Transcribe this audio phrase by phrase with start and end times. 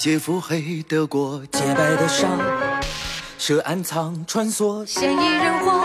[0.00, 2.26] 劫腹黑的过，洁白的纱，
[3.36, 5.84] 设暗藏穿梭，嫌疑人或，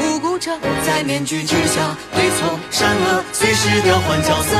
[0.00, 0.56] 无辜者
[0.86, 4.56] 在面具之下，对错善恶随时调换角色，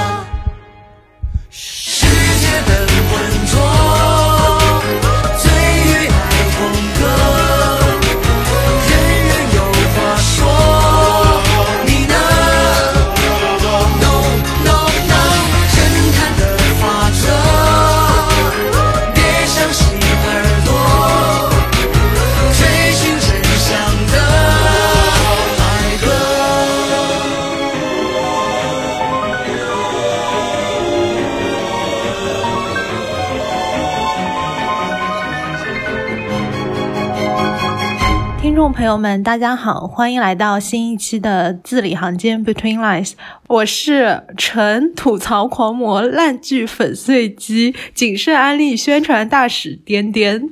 [38.81, 43.13] 朋友们，大家好，欢迎来到新一期的字里行间 Between Lines，
[43.47, 50.49] 我是纯吐槽狂魔、烂剧粉碎机、谨慎安利宣传大使颠颠。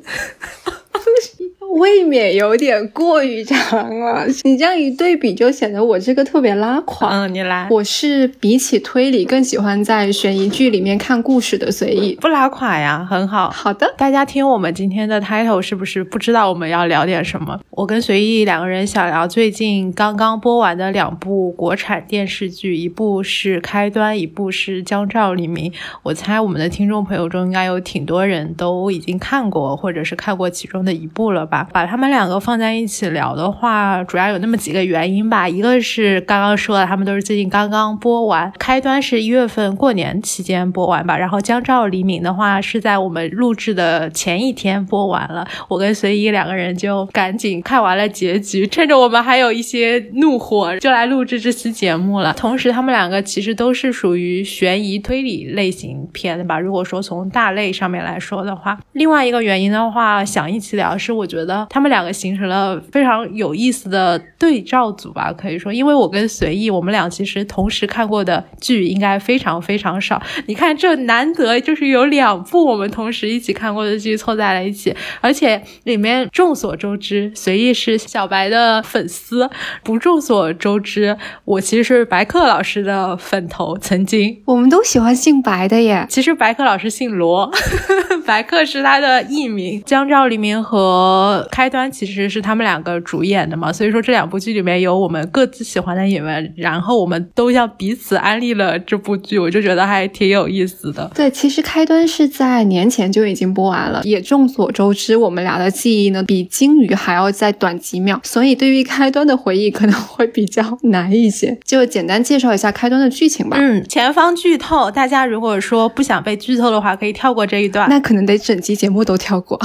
[1.76, 7.08] 未免有点过于长了，你这样一对比，就显得我这个特别拉垮。
[7.10, 12.16] 嗯，你来，我是比起推理更喜欢在悬疑剧里面看故事的随意。
[12.20, 13.50] 不拉垮呀，很好。
[13.50, 17.60] 好的，大家听我们今天的 title 是不是不知道我们要聊点什么？
[17.70, 25.70] 我跟随意两个人想聊最近刚刚播完的两部国产电视剧，一部是《开端》，一部是《江照黎明》。
[26.02, 31.57] 我猜我们的听众朋友中应该有挺多人都已经看过，或者是看过其中的一部了吧？
[31.72, 35.48] 把他们两个放在一起聊的话，主要有那么几个原因吧。
[35.48, 45.46] 一个是刚刚说的，他们都是最近刚刚播完，《开端》是一月份过年期间播完吧，然后《江照黎明》的话是在我们录制的前一天播完了。
[45.68, 52.32] 我跟随意两个人就赶紧看完了结局，趁着我们还有一些怒火，就来录制这期节目了。
[52.34, 56.58] 同时，他们两个其实都是属于悬疑推理类型片的吧。
[56.58, 70.20] 如果说从大类上面来说的话，另外一个原因的话，想一起聊是我觉得他们两个形成了非常有意思的对照组吧，可以说，因为我跟随意，我们俩其实同时看过的剧应该非常非常少。
[70.46, 79.48] 你看，这难得就是有两部我们同时一起看过的剧凑在了一起，而且里面众所周知，随意是小白的粉丝，
[79.82, 84.42] 不众所周知，我其实是白客老师的粉头，曾经。
[84.44, 86.06] 我们都喜欢姓白的耶。
[86.08, 87.50] 其实白客老师姓罗，
[88.26, 89.82] 白客是他的艺名。
[89.84, 101.10] 江照黎明和开端其实是他们两个主演的嘛，所以说这两部剧里面有我们各自喜欢的演员，然后我们都向彼此安利了这部剧，我就觉得还挺有意思的。
[101.14, 111.58] 对，其实开端是在年前就已经播完了，也众所周知，我们俩的记忆呢比鲸鱼还要再短几秒，所以对于开端的回忆可能会比较难一些。
[111.64, 113.56] 就简单介绍一下开端的剧情吧。
[113.60, 117.88] 嗯，前方剧透，大家如果说不想被剧透的话，可以跳过这一段。
[117.88, 119.60] 那可能得 整期节目都跳过。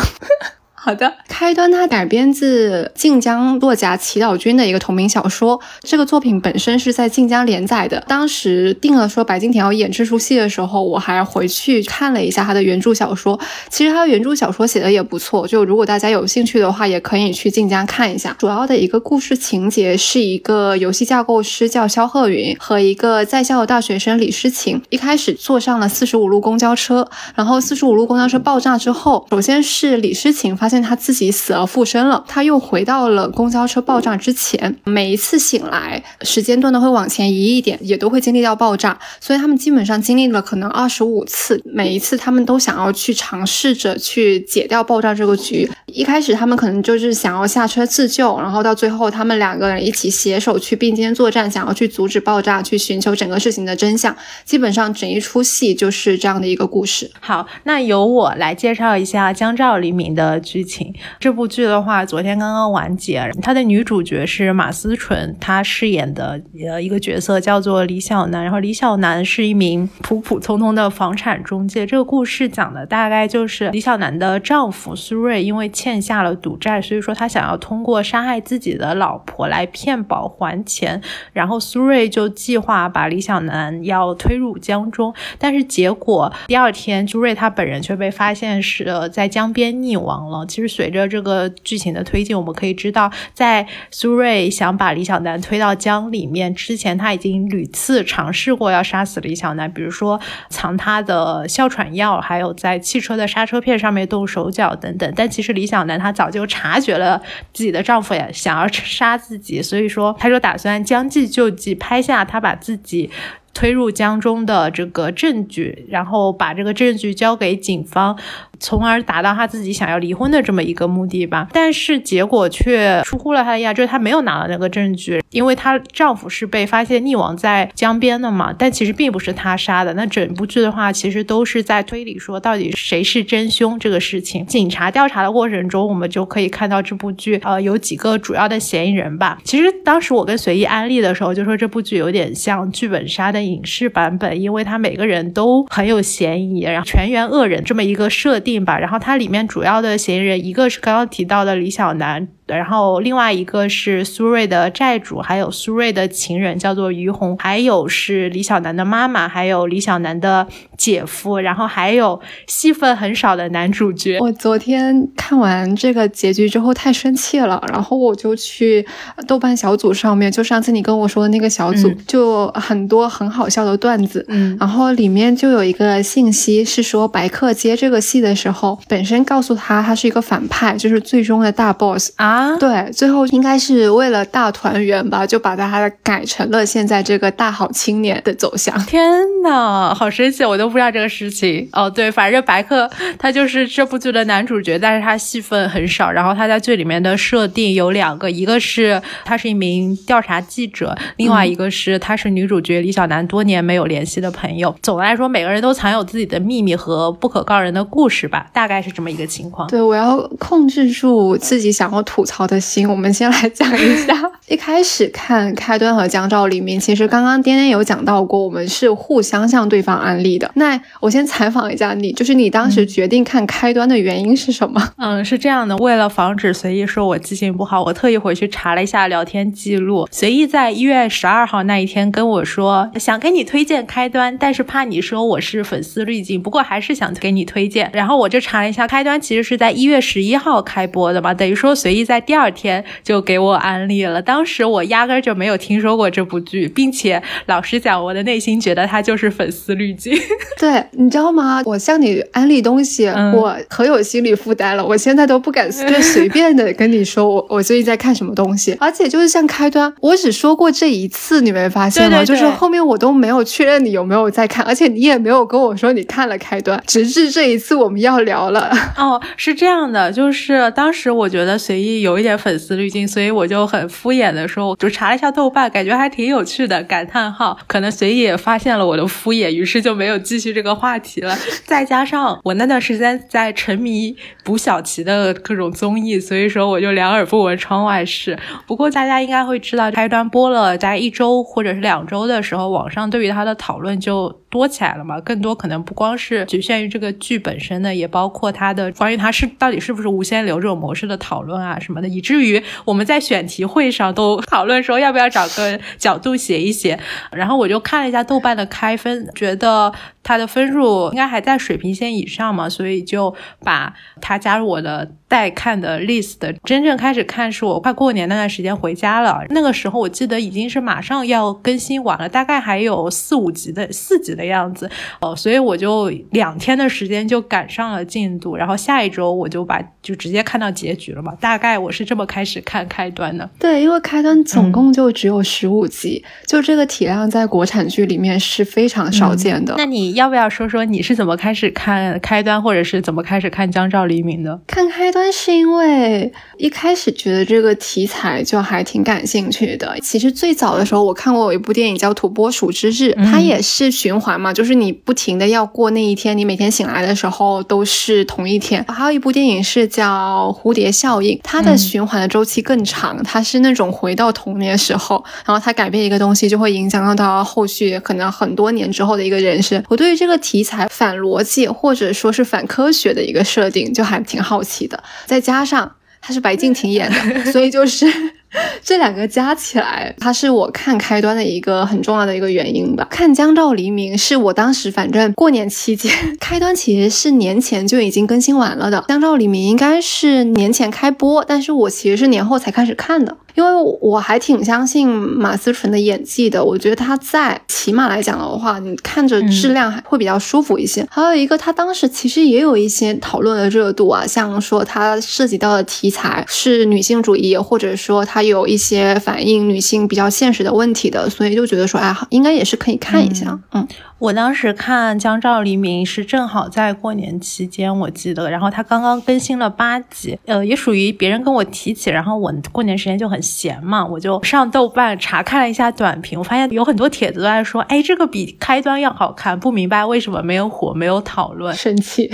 [0.86, 5.58] 好的，开端它改编自晋江作家祈祷君的一个同名小说。
[5.82, 8.04] 这个作品本身是在晋江连载的。
[8.06, 13.40] 当时定了说白敬亭要演这出戏的时候，我还回去看了一下他的原著小说。
[13.70, 18.36] 其实他的原著小说写的也不错，就如果大家有兴趣的话，也可以去晋江看一下。
[18.38, 34.76] 主要的一个故事情节是一个游戏架构师叫肖鹤云和一个在校的大学生李诗情，一开始坐上了四十五路公交车，然后四十五路公交车爆炸之后，首先是李诗情发现现在他自己死而复生了，他又回到了公交车爆炸之前。
[34.86, 45.70] 每一次醒来，时间段都会往前移一点，也都会经历到爆炸，所以他们基本上经历了可能二十五次，每一次他们都想要去尝试着去解掉爆炸这个局。
[45.86, 54.16] 一开始他们可能就是想要下车自救，然后到最后他们两个人一起携手去并肩作战，想要去阻止爆炸，去寻求整个事情的真相。
[54.44, 57.12] 基本上整一出戏就是这样的一个故事。
[57.20, 60.94] 好，那由我来介绍一下《江照黎明》的剧情。
[61.20, 71.86] 这部剧的话，昨天刚刚完结，它的女主角是马思纯，她饰演的呃一个角色叫做李小楠，然后李小楠是一名普普通通的房产中介。
[71.86, 81.02] 这个故事讲的大概就是李小楠的丈夫苏瑞因为欠下了赌债，所以说他想要通过杀害自己的老婆来骗保还钱，
[81.34, 90.46] 然后苏瑞就计划把李小楠要推入江中，但是结果第二天朱瑞他本人却被发现是、在江边溺亡了。
[90.54, 105.12] 其实随着这个剧情的推进，我们可以知道，在苏瑞想把李小楠推到江里面之前，他已经屡次尝试过要杀死李小楠，比如说藏他的哮喘药，还有在汽车的刹车片上面动手脚等等。
[105.16, 107.20] 但其实李小楠她早就察觉了
[107.52, 113.10] 自己的丈夫也想要杀自己，所以说她就打算将计就计，拍下他把自己。
[113.56, 118.18] 推入江中的这个证据，然后把这个证据交给警方。
[118.64, 129.94] 从而达到他自己想要离婚的这么一个目的吧，但是结果却出乎了他的意料，就是他没有拿到那个证据，因为她丈夫是被发现溺亡在江边的嘛，但其实并不是他杀的。
[129.96, 134.46] 那整部剧的话，其实都是在推理说到底谁是真凶这个事情。
[134.46, 139.38] 警察调查的过程中，我们就可以看到这部剧呃有几个主要的嫌疑人吧。
[139.44, 148.53] 其实当时我跟随意安利的时候，就说这部剧有点像剧本杀的影视版本，因为他每个人都很有嫌疑，然后全员恶人这么一个设定。
[148.60, 152.28] 吧，然后它里面主要的嫌疑人，一个是刚刚提到的李小男。
[152.46, 160.46] 然后另外一个是苏瑞的债主，还有苏瑞的情人叫做于红，还有是李小男的妈妈，还有李小男的
[160.78, 164.20] 姐夫，然后还有戏份很少的男主角。
[164.20, 168.86] 我昨天看完这个结局之后太生气了，然后我就去
[169.26, 182.34] 豆瓣小组上面，就上次你跟我说的那个小组，就很多很好笑的段子，嗯，然后里面就有一个信息是说白客接这个戏的时候，本身告诉他他是一个反派，就是最终的大 boss 啊。
[182.34, 188.78] 啊，对，最后应该是为了大团圆吧，就把他改成了现在这个大好青年的走向。
[188.86, 191.70] 天呐，好神奇，我都不知道这个事情。
[191.72, 196.12] 哦，对，反正白客他就是这部剧的男主角，但是他戏份很少。
[196.12, 204.76] 然后他在剧里面的设定有两个，一个是他是一名调查记者，另外一个是他是女主角李小男多年没有联系的朋友。
[204.82, 209.68] 总的来说，每个人都藏有自己的秘密和不可告人的故事吧，大概是这么一个情况。
[209.68, 212.24] 对，我要控制住自己想要吐。
[212.24, 214.14] 吐槽的心，我们先来讲一下。
[214.48, 220.52] 一开始看开端和江照黎明，其实刚刚颠颠有讲到过，我们是互相向对方安利的。
[220.56, 224.80] 那我先采访一下你，就是你当时决定看开端的原因是什么？
[224.98, 230.08] 嗯，是这样的，为了防止随意说我记性不好，我特意回去查了一下聊天记录。
[230.12, 237.90] 随意在一月十二号那一天跟我说，想给你推荐开端，但是怕你说我是粉丝滤镜，不过还是想给你推荐。
[237.92, 242.24] 然后我就查了一下，开端其实是在一月十一号开播的嘛，等于说随意在。
[242.26, 250.18] 第二天就给我安利了，当时我压根就没有听说过这部剧，并且老实讲，我的内心觉得它就是粉丝滤镜。
[250.58, 251.62] 对，你知道吗？
[251.66, 262.24] 我向你安利东西，我可有心理负担了，我现在都不敢就随便的跟你说我 我最近在看什么东西，而且就是像开端，我只说过这一次，你没发现吗？
[262.24, 268.72] 就是后面我都没有确认你有没有在看，而且你也没有跟我说你看了开端，直至这一次我们要聊了。
[268.96, 272.02] 哦，是这样的，就是当时我觉得随意。
[272.04, 276.84] 有一点粉丝滤镜，所以我就很敷衍的说，我就查了一下豆瓣，感觉还挺有趣的。
[276.84, 281.34] 感叹号，可能随意也发现了我的敷衍，于是就没有继续这个话题了。
[281.66, 288.38] 再加上我那段时间在沉迷卜小琪的各种综艺，所以说我就两耳不闻窗外事。
[288.68, 295.20] 不过大家应该会知道，开端播了大概一周或者是两周的时候，网上对于他的讨论就多起来了嘛。
[295.22, 302.02] 更多可能不光是局限于这个剧本身的，也包括他的关于他是到底是不是无限流这种模式的讨论啊什么。
[302.02, 307.00] 的，以至于我们在选题会上都 讨论说要不要找个角度写一写。
[307.32, 315.12] 然后我就看了一下豆瓣的开分，觉得他的分数应该还在水平线以上嘛，所以就把他加入我的。
[315.34, 319.44] 待看的 list，真正开始看是我快过年那段时间回家了。
[319.50, 324.88] 那个时候我记得已经是马上要更新完了，大概还有四五集的四集的样子。
[325.22, 331.34] 哦，所以我就两天的时间就赶上了进度，然后下一周我就把就直接看到结局了嘛。
[331.42, 333.50] 大概我是这么开始看开端的。
[333.58, 339.74] 对，因为开端总共就只有十五集，就这个体量在国产剧里面是非常少见的。
[339.80, 344.62] 那你要不要说说你是怎么开始看开端，或者是怎么开始看江照黎明的？
[344.68, 345.23] 看开端。
[345.32, 349.98] 是因为一开始觉得这个题材就还挺感兴趣的。
[350.02, 358.84] 其实最早的时候，我看过有一部电影叫《土拨鼠之日》，它也是循环嘛，就是你不停的要过那一天，你每天醒来的时候都是同一天。
[358.88, 369.84] 还有一部电影是叫《蝴蝶效应》，它的循环的周期更长，它是那种回到童年时候，然后它改变一个东西，就会影响到到后续可能很多年之后的一个人生。
[369.90, 375.04] 我对于这个题材反逻辑或者说是反科学的一个设定，就还挺好奇的。
[375.26, 378.06] 再加上他是白敬亭演的，所以就是
[378.84, 383.08] 这两个加起来，它是我看开端的一个很重要的一个原因吧。
[383.10, 389.04] 看江照黎明是我当时反正过年期间， 开端其实是年前就已经更新完了的。
[389.08, 393.38] 江照黎明应该是年前开播，但是我其实是年后才开始看的。
[393.56, 401.06] 因为我还挺相信马思纯的演技的，我觉得她在起码来讲的话，你看着质量还会比较舒服一些。
[401.12, 413.58] 还有一个，他当时其实也有一些讨论的热度啊，像说他涉及到的题材是女性主义，或者说他有一些反映女性比较现实的问题的，所以就觉得说，哎，应该也是可以看一下。
[413.72, 413.88] 嗯，
[414.20, 432.30] 我当时看《江照黎明》是正好在过年期间，我记得，然后他刚刚更新了八集，呃，也属于别人跟我提起，然后我过年时间就很闲嘛，我就上豆瓣查看了一下短评，我发现有很多帖子都在说，哎，这个比开端要好看，不明白为什么没有火，没有讨论，生气。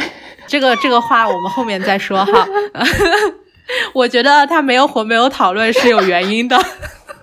[0.47, 2.47] 这个这个话我们后面再说哈。
[3.93, 6.57] 我觉得他没有火，没有讨论是有原因的。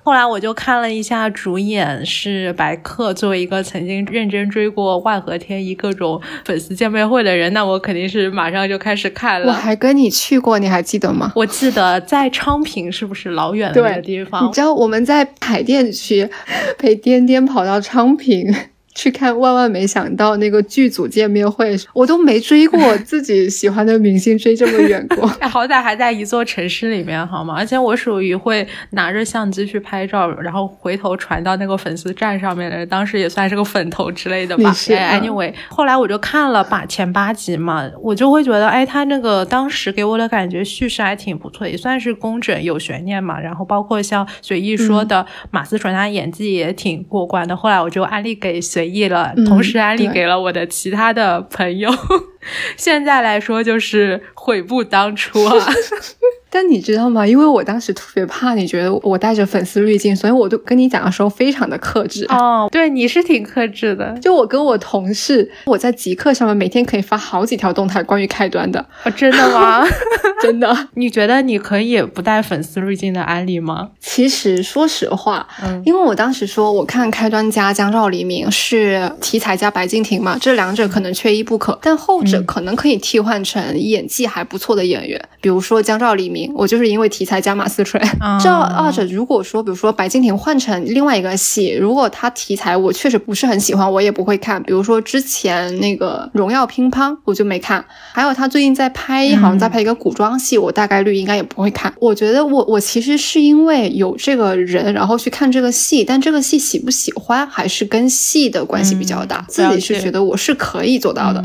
[0.03, 3.13] 后来我就看了一下，主演是白客。
[3.13, 9.49] 作为一个曾经认真追过万和天一各种粉丝见面会的人，那我肯定是马上就开始看了。
[9.49, 11.33] 我还跟你去过，你还记得吗？
[11.35, 14.47] 我记得在昌平，是不是老远的那个地方？
[14.47, 16.31] 你知道我们在海淀区
[16.79, 18.55] 陪颠颠跑到昌平。
[18.97, 25.27] 去看万万没想到那个剧组见面会，我都没追过 自己喜欢的明星追这么远过。
[25.49, 27.55] 好歹还在一座城市里面，好吗？
[27.59, 34.75] 而且我属于会拿着相机去拍照，然后回头传到那个粉丝站上面的，当时也算是个粉头之类的吧。
[34.89, 43.39] 哎，anyway，后来我就看了把前八集嘛，我就会觉得，哎，他那个当时给我的感觉叙事还挺不错，也算是工整有悬念嘛。
[43.39, 47.55] 然后包括像随意说的马思纯，他演技也挺过关的。
[47.55, 48.86] 后来我就安利给随。
[48.87, 51.91] 意了，同时安利给了我的其他的朋友。
[52.77, 55.55] 现在来说，就是悔不当初啊。
[56.49, 57.27] 但你知道吗？
[57.27, 62.25] 因为我当时特别怕你觉得我带着粉丝滤镜，所以我都跟你讲的时候非常的克制。
[62.29, 64.17] 哦，对，你是挺克制的。
[64.21, 68.81] 就我跟我同事，我在极客上面每天可以发好几条动态关于开端的。
[69.05, 69.85] 哦，真的吗？
[70.41, 70.89] 真的。
[70.95, 73.91] 你觉得你可以不带粉丝滤镜的安利吗？
[74.01, 86.36] 其实说实话，嗯，因为我当时说我看开端加江照黎明是题材加白敬亭嘛，这两者可能缺一不可，但后者可能可以替换成演技还不错的演员，比如说江照黎明。
[86.55, 88.03] 我就是因为题材加马思纯，
[88.43, 94.63] 这二者如果说，比如说白敬亭换成另外一个戏，如果他题材我确实不是很喜欢，我也不会看。
[94.63, 97.85] 比如说之前那个荣耀乒乓，我就没看。
[98.13, 101.93] 还有他最近在拍，好像在拍一个古装戏，我大概率应该也不会看。
[102.01, 109.45] 我觉得我我其实是因为有这个人，然后去看这个戏，但这个戏喜不喜欢还是跟戏的关系比较大。
[109.49, 111.43] 自己是觉得我是可以做到的。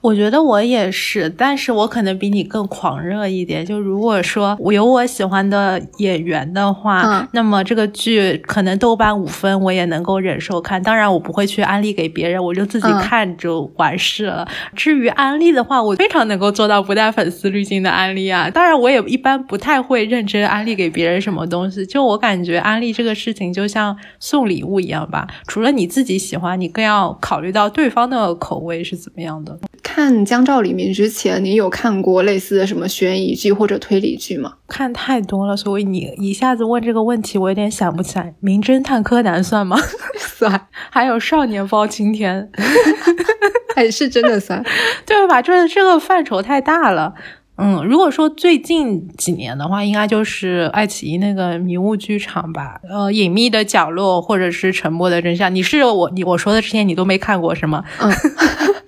[0.00, 3.64] 我觉得我也是，但是我可能比你更狂热一点。
[3.64, 10.82] 就如果说我有我喜欢的演员的话，那么这个剧可能豆瓣五分我也能够忍受看。
[10.82, 14.46] 当然，我不会去安利给别人，我就自己看就完事了。
[14.74, 18.48] 至于安利的话，我非常能够做到不带粉丝滤镜的安利啊。
[18.48, 21.84] 当然，我也一般不太会认真安利给别人什么东西。
[21.84, 29.58] 就我感觉，安利这个事情就像送礼物一样吧，除了你自己喜欢，你更要考虑到对方的口味是怎么样的。
[29.82, 34.54] 看《江照黎明》之前，你有看过类似的什么悬疑剧或者推理剧吗？
[34.68, 38.26] 看太多了，所以你一下子问这个问题，我有点想不起来。
[38.40, 39.76] 《名侦探柯南》算吗？
[40.18, 40.68] 算。
[40.90, 42.50] 还有《少年包青天》，
[43.74, 44.64] 还是真的算，
[45.06, 45.40] 对吧？
[45.40, 47.14] 就是这个范畴太大了。
[47.58, 55.54] 嗯，如果说最近几年的话，应该就是爱奇艺那个迷雾剧场吧，呃，隐秘的角落或者是沉默的真相。
[55.54, 57.84] 你是我你我说的这些你都没看过是吗？
[58.00, 58.10] 嗯，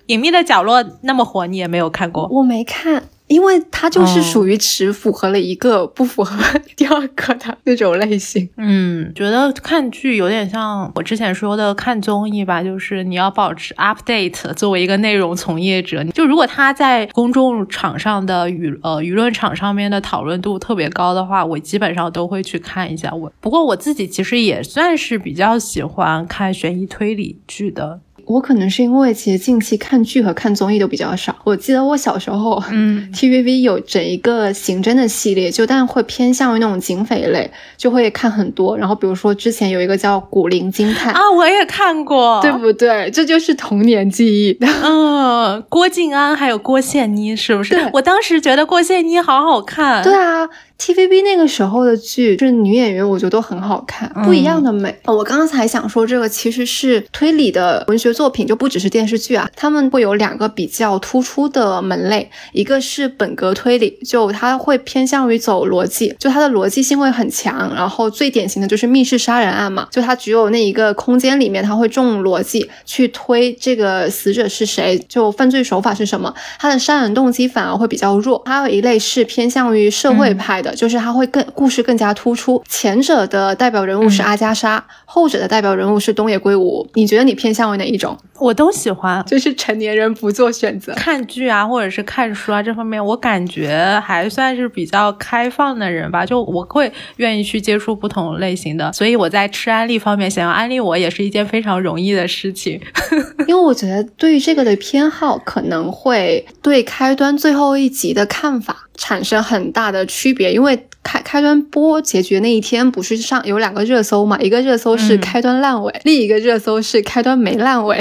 [0.06, 2.26] 隐秘的角落那么火，你也没有看过？
[2.28, 3.04] 我没看。
[3.26, 6.36] 因为它就是属于只符合了一个，不符合
[6.76, 8.48] 第二个的那种类型。
[8.56, 14.52] 嗯，觉得看剧有点像我之前说的看综艺吧，就是你要保持 update。
[14.54, 23.10] 作为一个内容从业者，就如果他在公众场上的舆呃舆论场上面的讨论度特别高的话，我基本上都会去看一下。
[23.12, 28.00] 我不过我自己其实也算是比较喜欢看悬疑推理剧的。
[28.26, 31.34] 我可能是因为其实近期看剧和看综艺都比较少。
[31.44, 38.76] 我记得我小时候， 嗯，TVB 有整一个刑侦的系列，就但会偏向于那种警匪类，就会看很多。
[38.76, 43.10] 然后比如说之前有一个叫《古灵精探》啊，我也看过，对不对？
[43.10, 44.56] 这就是童年记忆。
[44.82, 47.74] 嗯，郭晋安还有郭羡妮，是不是？
[47.74, 50.02] 对，我当时觉得郭羡妮好好看。
[50.02, 50.48] 对啊。
[50.76, 54.94] TVB 那个时候的剧，就是女演员，我觉得都很好看，不一样的美。
[55.04, 59.48] 我刚刚才想说，这个其实是推理的文学作品，就不只是电视剧啊。
[59.56, 67.72] 他们会有两个比较突出的门类，一个是本格推理，就它会偏向于走逻辑，就它的逻辑性会很强。
[67.74, 78.42] 然后最典型的就是密室杀人案嘛，就它只有那一个空间里面，它会重逻辑去推这个死者是谁，就犯罪手法是什么，它的杀人动机反而会比较弱。
[78.44, 80.63] 还有一类是偏向于社会派。
[80.64, 82.60] 的，就是它会更故事更加突出。
[82.68, 86.88] 前者的代表人物是阿加莎，后者的代表人物是东野圭吾。
[86.94, 88.18] 你觉得你偏向于哪一种？
[88.40, 96.26] 我都喜欢，就是成年人不做选择，看剧啊，或者是看书啊这方面，我感觉还算是比较开放的人吧。
[96.26, 102.80] 就我会愿意去接触不同类型的，所以我在吃安利方面，想要安利我也是一件非常容易的事情。
[103.46, 110.52] 因为我觉得对于这个的偏好，可能会对开端最后一集的看法产生很大的区别。
[110.52, 114.38] 因为开开端播结局那一天，不是上有两个热搜嘛？
[114.38, 117.98] 一个热搜是开端烂尾，另一个热搜是开端没烂尾。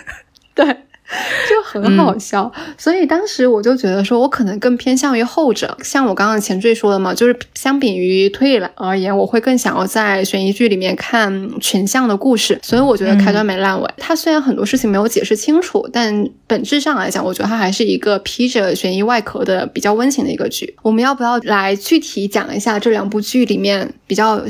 [0.54, 0.76] 对。
[1.48, 5.76] 就很好笑，所以当时我就觉得说，我可能更偏向于后者。
[5.82, 12.58] 像我刚刚前缀说的嘛，就是相比于推理而言，我会更想要在悬疑剧里面看群像的故事。
[12.62, 13.90] 所以我觉得开端没烂尾。
[13.96, 20.76] 它虽然很多事情没有解释清楚，但本质上来讲，我觉得它还是一个披着悬疑外壳的比较温情的一个剧。
[20.82, 24.40] 我们要不要来具体讲一下这两部剧里面比较？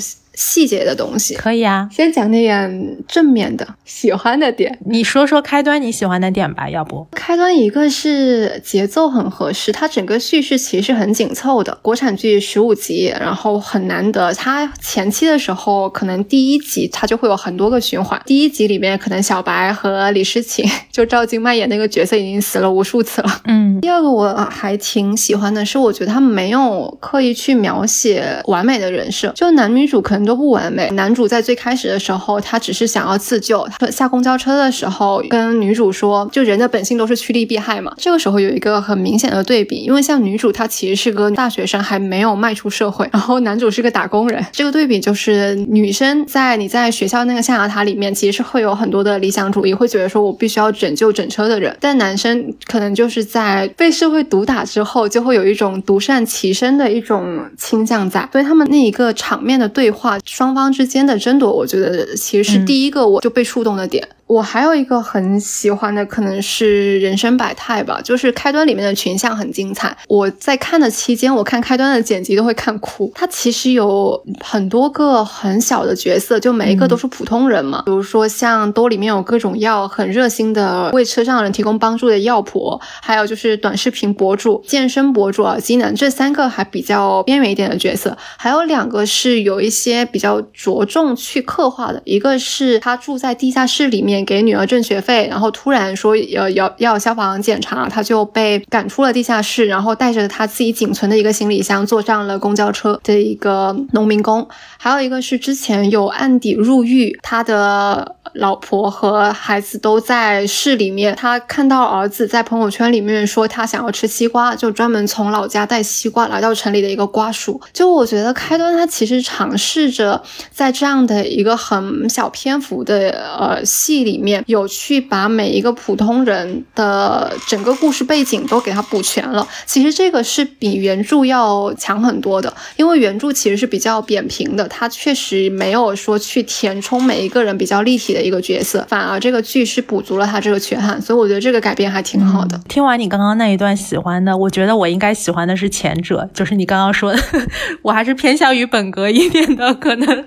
[0.40, 4.78] 细节的东西可以啊，先讲点正面的，喜欢的点。
[4.86, 7.06] 你说说开端你喜欢的点吧，要不？
[7.12, 11.78] 开端一个是节奏很合适，它整个叙事其实很紧凑的。
[11.82, 14.32] 国产剧十五集，然后很难得。
[14.32, 18.20] 它前期的时候，可能第一集它就会有很多个循环。
[18.24, 23.42] 第一集里面，可能小白和李诗情 就赵今麦演那个角色已经死了无数次了。
[23.44, 23.78] 嗯。
[23.82, 30.40] 第二个我还挺喜欢的是，我觉得他没有刻意去描写完美的人设，就男女主可能都。
[30.40, 30.88] 不完美。
[30.92, 33.68] 男主在最开始的时候，他只是想要自救。
[33.78, 44.42] 他下公交车的时候，跟女主说：“就人的本性都是趋利避害嘛。”这个时候有一个很明显的对比，因为像女主她其实是个大学生，还没有迈出社会，然后男主是个打工人。
[44.50, 51.76] 这个对比就是女生在你在学校那个象牙塔里面，其实是会有很多的理想主义，会觉得说我必须要拯救整车的人。
[51.78, 58.26] 但男生可能就是在被社会毒打之后，就会有一种独善其身的一种倾向在。
[58.32, 60.18] 所以他们那一个场面的对话。
[60.24, 64.08] 双方之间的争夺，我觉得其实是第一个我就被触动的点。
[64.30, 69.96] 我还有一个很喜欢的，可能是人生百态吧，就是开端里面的群像很精彩。
[70.06, 73.10] 我在看的期间，我看开端的剪辑都会看哭。
[73.12, 77.82] 它其实有很多个很小的角色，就每一个都是普通人嘛。
[77.86, 88.16] 比如说像兜里面有各种药，很热心的为车上人提供帮助的药婆，还有就是短视频博主、健身博主啊，机能这三个还比较边缘一点的角色。
[88.36, 94.19] 还有两个是有一些比较着重去刻画的，一个是他住在地下室里面。
[94.24, 104.46] 给女儿挣学费，然后突然说要要要消防检查，他就被赶出了地下室，然后带着他自己仅存的一个行李箱坐上了公交车的一个农民工。
[104.78, 117.60] 还有一个是之前有案底入狱，他的老婆和孩子都在市里面，他看到儿子在朋友圈里面说他想要吃西瓜，就专门从老家带西瓜来到城里的一个瓜叔。
[117.72, 124.09] 就我觉得开端他其实尝试着在这样的一个很小篇幅的呃戏里。
[124.10, 129.46] 里面有去把每一个普通人的整个故事背景都给他补全了。
[129.66, 141.00] 其实这个是比原著要强很多的，因为原著其实是比较扁平的，它确实没有说去填充每一个人比较立体的一个角色，反而这个剧是补足了他这个缺憾。
[141.00, 142.60] 所以我觉得这个改编还挺好的。
[142.68, 147.18] 听完你刚刚那一段喜欢的，我觉得我应该喜欢的是前者，就是你刚刚说的，
[147.82, 149.72] 我还是偏向于本格一点的。
[149.74, 150.24] 可能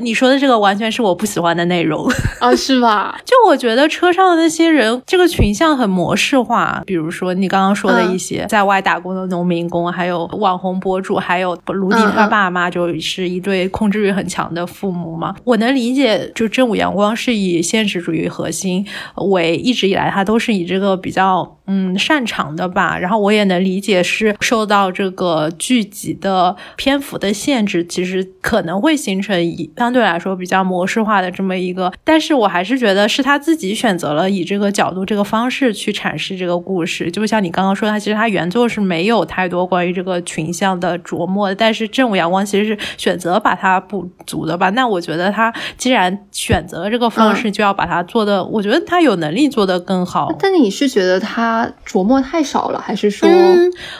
[0.00, 3.09] 你说的这个完全是我不喜欢的内容啊，是吧？
[3.24, 6.82] 就我觉得车上的那些人，这个群像很模式化。
[6.86, 15.34] 比如说你刚刚说的一些在外打工的农民工，还有网红博主，还有卢迪他爸妈，就是一对控制欲很强的父母嘛。
[15.44, 21.56] 我能理解，就正午阳光是以现实主义核心为，一直以来他都是以这个比较。
[21.72, 22.98] 嗯，擅长的吧。
[22.98, 31.92] 然后我也能理解，是受到这个剧集的篇幅的限制，其实可能会形成一相对来说比较模式化的这么一个。
[32.02, 37.10] 但是我还是觉得是他自己选择了以这个角度、这个方式去阐释这个故事。
[37.10, 44.70] 就像你刚刚说，他其实他原作是没有太多关于这个群像的琢磨的，但是正午阳光其实是选择把它补足的吧。
[44.70, 50.34] 那我觉得他既然选择了这个方式，就要把它做的，我觉得他有能力做得更好。
[50.38, 51.70] 但你是觉得他？
[51.86, 53.28] 琢磨太少了，还是说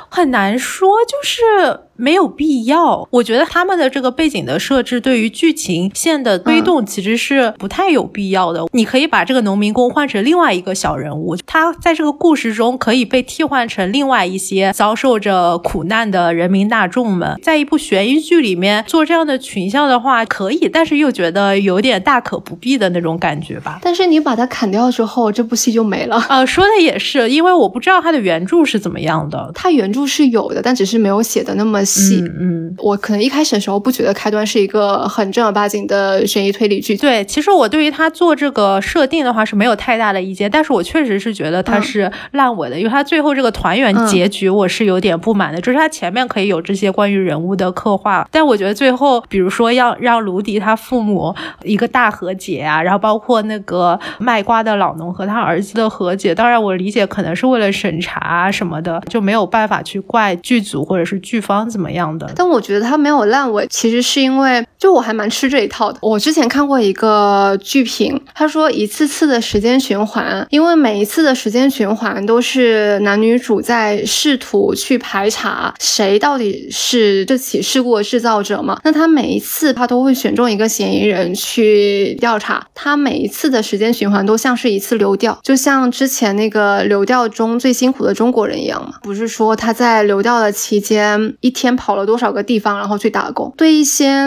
[0.08, 0.88] 很难说？
[1.06, 3.06] 就是没有必要。
[3.10, 8.64] 我觉得他们的这个背景的设置对于剧情线的推动其实是不太有必要的。
[8.72, 17.38] 你可以把这个农民工换成另外一个小人物，他在这个故事中可以被替换成另外一些遭受着苦难的人民大众们。
[17.42, 23.78] 在一部悬疑剧里面做这样的群像的话，可以，但是又觉得有点大可不必的那种感觉吧。
[23.82, 26.24] 但是你把它砍掉之后，这部戏就没了。
[26.28, 27.50] 呃，说的也是，因为。
[27.60, 32.24] 我不知道它的原著是怎么样的，它原著是有的，但只是没有写的那么戏。
[32.38, 36.96] 嗯，我可能一开始的时候不觉得开端是一个很正儿八经的悬疑推理剧。
[36.96, 62.30] 对，其实我对于他做这个设定的话是没有太大的意见，但是我确实是觉得他是烂尾的，因为他最后这个团圆结局我是有点不满的，就是他前面可以有这些关于人物的刻画，但我觉得最后，比如说要让卢迪他父母一个大和解啊，然后包括那个卖瓜的老农和他儿子的和解，当然我理解可能是为了审查什么的，就没有办法去怪剧组或者是剧方怎么怎么样的。
[62.36, 65.98] 但我觉得它没有烂尾，其实是因为就我还蛮吃这一套的。
[66.00, 78.80] 我之前看过一个剧评，他说一次次的时间循环，因为每一次的时间循环都是男女主在试图去排查谁到底是这起事故的制造者嘛。
[78.82, 88.94] 那他每一次他都会选中一个嫌疑人去调查，他每一次的时间循环都像是一次流调，就像之前那个流调中最辛苦的中国人一样嘛。
[89.02, 94.26] 不是说他在流调的期间一天跑了多少个地方，然后去打工，对一些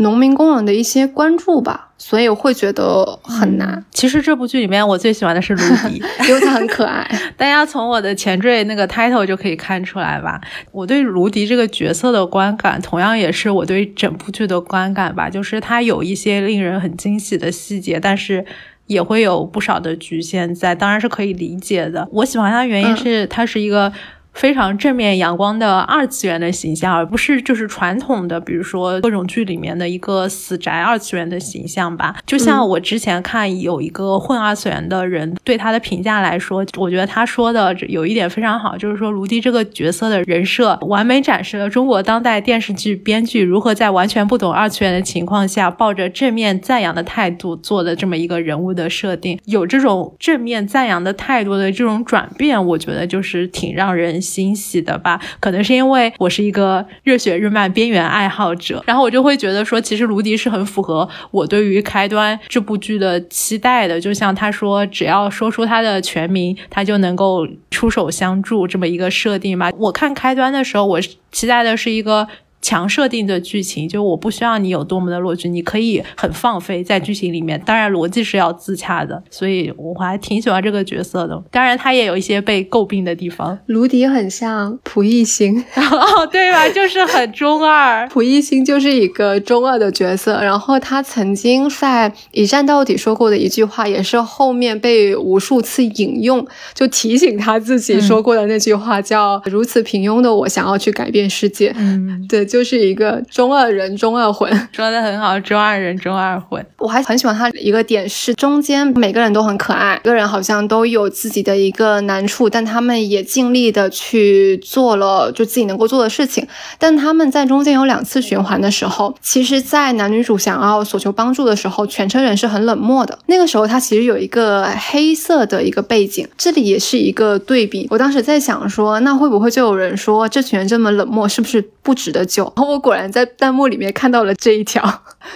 [0.00, 1.86] 农民工人的一些关注吧。
[2.02, 3.84] 所以我会觉得很难。
[3.90, 7.06] 其实这部剧里面我最喜欢的是卢迪，因为他很可爱。
[7.36, 10.40] 大家从我的前缀那个 title 就可以看出来吧。
[10.72, 15.28] 我对卢迪这个角色的观感，同样也是我对整部剧的观感吧。
[15.28, 18.42] 就是他有一些令人很惊喜的细节，但是
[18.86, 22.08] 也会有不少的局限在，当然是可以理解的。
[22.10, 23.92] 我喜欢他的原因是他是一个。
[24.32, 32.16] 非常正面阳光的二次元的形象，而不是就是传统的，比如说各种剧里面的一个死宅二次元的形象吧。
[32.24, 49.38] 就像我之前看有一个混二次元的人对他的评价来说，我觉得他说的有一点非常好，就是说卢迪这个角色的人设完美展示了中国当代电视剧编剧如何在完全不懂二次元的情况下，抱着正面赞扬的态度做的这么一个人物的设定。
[49.44, 54.20] 有这种正面赞扬的态度的这种转变，我觉得就是挺让人。
[54.30, 64.00] 欣喜的吧，可能是因为我是一个热血日漫边缘爱好者，然后我就会觉得说，其实卢迪是很符合我对于开端这部剧的期待的。
[64.00, 69.72] 就像他说，只要说出他的全名，他就能够出手相助这么一个设定吧。
[69.76, 71.00] 我看开端的时候，我
[71.32, 72.28] 期待的是一个。
[72.62, 77.58] 强设定的剧情，就我不需要你有多么的逻辑，你可以很放飞在剧情里面。
[77.64, 81.42] 当然逻辑是要自洽的，所以我还挺喜欢这个角色的。
[81.50, 83.58] 当然他也有一些被诟病的地方。
[83.66, 86.68] 卢迪很像蒲熠星，哦，对吧？
[86.68, 88.06] 就是很中二。
[88.08, 90.42] 蒲熠星就是一个中二的角色。
[90.42, 101.74] 然后他曾经在一战到底说过的一句话，也是后面被无数次引用，就提醒他自己说过的那句话，叫“如此平庸的我想要去改变世界”。
[101.78, 102.49] 嗯，对。
[102.50, 106.64] 就是一个中二人，中二魂， 说的很好，中二人，中二魂。
[106.78, 116.46] 我还很喜欢他一个点是，中间每个人都很可爱，每个人好像都有自己的一个难处，但他们也尽力的去做了就自己能够做的事情。
[116.78, 123.18] 但他们在中间有两次循环的时候，其实，在男女主想要索求帮助的时候，全车人是很冷漠的。
[123.26, 127.86] 那个时候，他其实有一个黑色的一个背景，这里也是一个对比。
[127.90, 132.39] 我当时在想说，那会不会就有人说，这群人这么冷漠，是不是不值得救？
[132.56, 134.82] 然后我果然在弹幕里面看到了这一条，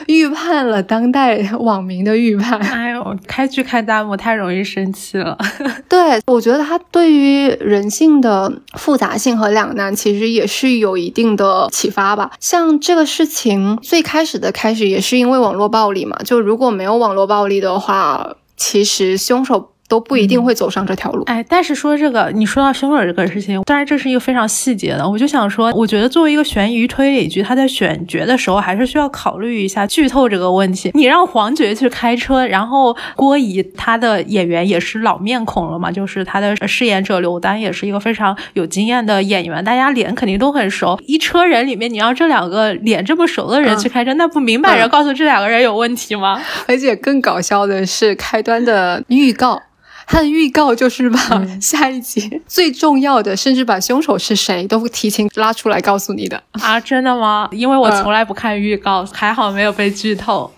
[0.07, 2.59] 预判了当代网民的预判。
[2.61, 5.37] 哎呦，开剧看弹幕太容易生气了。
[5.89, 12.31] 对，我觉得他对于人性的复杂性和两难，其实也是有一定的启发吧。
[12.41, 16.17] 像这个事情最开始的开始，也是因为网络暴力嘛。
[16.25, 19.74] 就如果没有网络暴力的话，其实凶手。
[19.89, 21.23] 都不一定会走上这条路。
[21.25, 25.09] 哎，但是说这个，你说到凶手这个事情，当然这是一个非常细节的。
[25.09, 30.91] 我就想说，我觉得作为一个悬疑推理剧，他在选角的时候还是需要考虑一下剧透这个问题。
[30.95, 40.99] 你让黄觉去开车，然后郭怡他的演员也是老面孔了嘛，就是他的饰演者刘丹也是一个非常有经验的演员，大家脸肯定都很熟。
[41.07, 46.41] 一车人里面，你让这两个脸这么熟的人去开车，那不明摆着告诉这两个人有问题吗？
[46.67, 49.61] 而且更搞笑的是，开端的预告。
[50.07, 51.19] 他的预告就是把
[51.61, 56.79] 下一集最重要的，甚至把凶手是谁都提前拉出来告诉你的啊！
[56.81, 57.49] 真的吗？
[57.53, 60.51] 因为我从来不看预告，还好没有被剧透。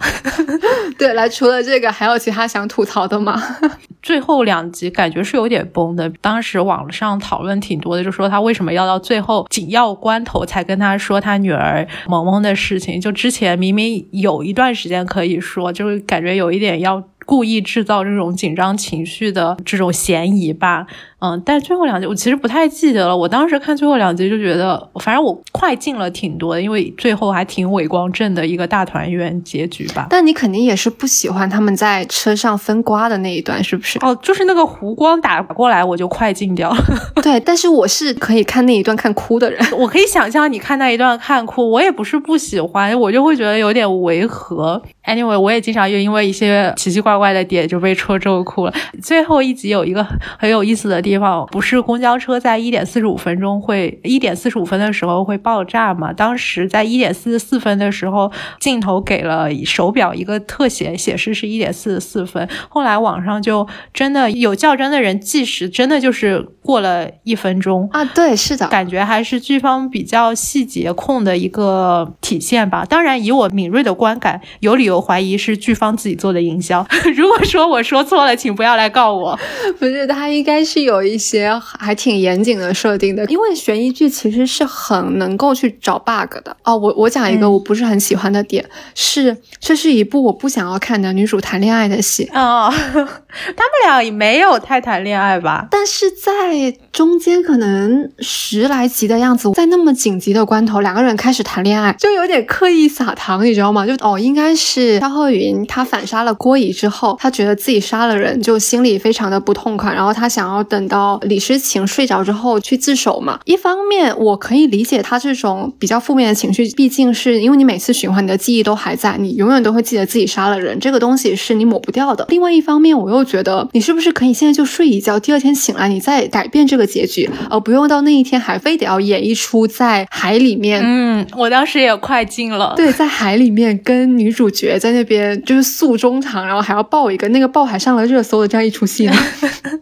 [0.98, 3.40] 对，来，除了这个，还有其他想吐槽的吗？
[4.02, 13.00] 最后两集感觉是有点崩的，当时网上讨论挺多的，就说他为什么要到最后紧要关头才跟他说他女儿萌萌的事情？
[13.00, 17.02] 就之前明明有一段时间可以说，就是感觉有一点要。
[17.26, 20.86] 故意制造这种紧张情绪的这种嫌疑吧。
[21.26, 23.16] 嗯，但最后两集我其实不太记得了。
[23.16, 30.06] 我当时看最后两集就觉得，反正我快进了挺多的，因为最后还挺伟光正的一个大团圆结局吧。
[30.08, 33.98] 但你肯定也是不喜欢他们在车上分瓜的那一段，是不是？
[34.02, 36.84] 哦，就是那个湖光打过来，我就快进掉了。
[37.22, 44.80] 对，但是我是可以看那一段看哭的人， 我可以想象你看那一段看哭，我也不是不喜欢，我就会觉得有点违和。
[45.04, 48.74] Anyway，我也经常又因为一些奇奇怪怪的点就被戳中哭了。
[49.00, 50.04] 最后一集有一个
[50.36, 51.15] 很有意思的地方，
[51.50, 56.12] 不是公交车在一点四十五分钟会一点四十五分的时候会爆炸嘛？
[56.12, 62.48] 当时在一点四十四分的时候，镜头给了手表一个特写，显示是一点四十四分。
[62.68, 68.04] 后来网上就真的有较真的人计时，真的就是过了一分钟啊。
[68.04, 72.84] 对，是的，感觉还是剧方比较细节控的一个体现吧。
[72.84, 74.96] 当然，以我敏锐的观感，有理由。
[75.06, 76.84] 怀疑是剧方自己做的营销。
[77.14, 79.38] 如果说我说错了，请不要来告我。
[79.78, 86.56] 不是，他应该是有一些还挺严谨的设定的，因为悬疑剧其实是很能够去找 bug 的。
[86.62, 92.30] 哦，我我讲一个我不是很喜欢的点，是这是一部我不想要看的女主谈恋爱的戏。
[92.34, 95.66] 哦， 他们俩也没有太谈恋爱吧？
[95.70, 103.86] 但是在中间可能十来集的样子，在那么紧急的关头，两个人开始谈恋爱，就有点刻意撒糖，你知道吗？
[103.86, 104.66] 就哦，应该是。
[104.76, 113.40] 是肖鹤云，他反杀了郭乙之后，他觉得自己杀了人，就心里非常的不痛快，然后他想要等到李诗情睡着之后去自首嘛。
[113.44, 122.24] 一方面，我可以理解他这种比较负面的情绪，毕竟是因为你每次循环你的记忆都还在，你永远都会记得自己杀了人，这个东西是你抹不掉的。
[122.28, 130.80] 另外一方面，我又觉得你是不是可以现在就睡一觉，第二天醒来你再改变这个结局，而不用到那一天还非得要演一出在海里面。
[130.84, 132.74] 嗯，我当时也快进了。
[132.78, 134.76] 对，在海里面跟女主角。
[134.76, 139.12] 在那边就是诉衷肠，然后还要抱一个，那个抱还上了热搜的这样一出戏呢。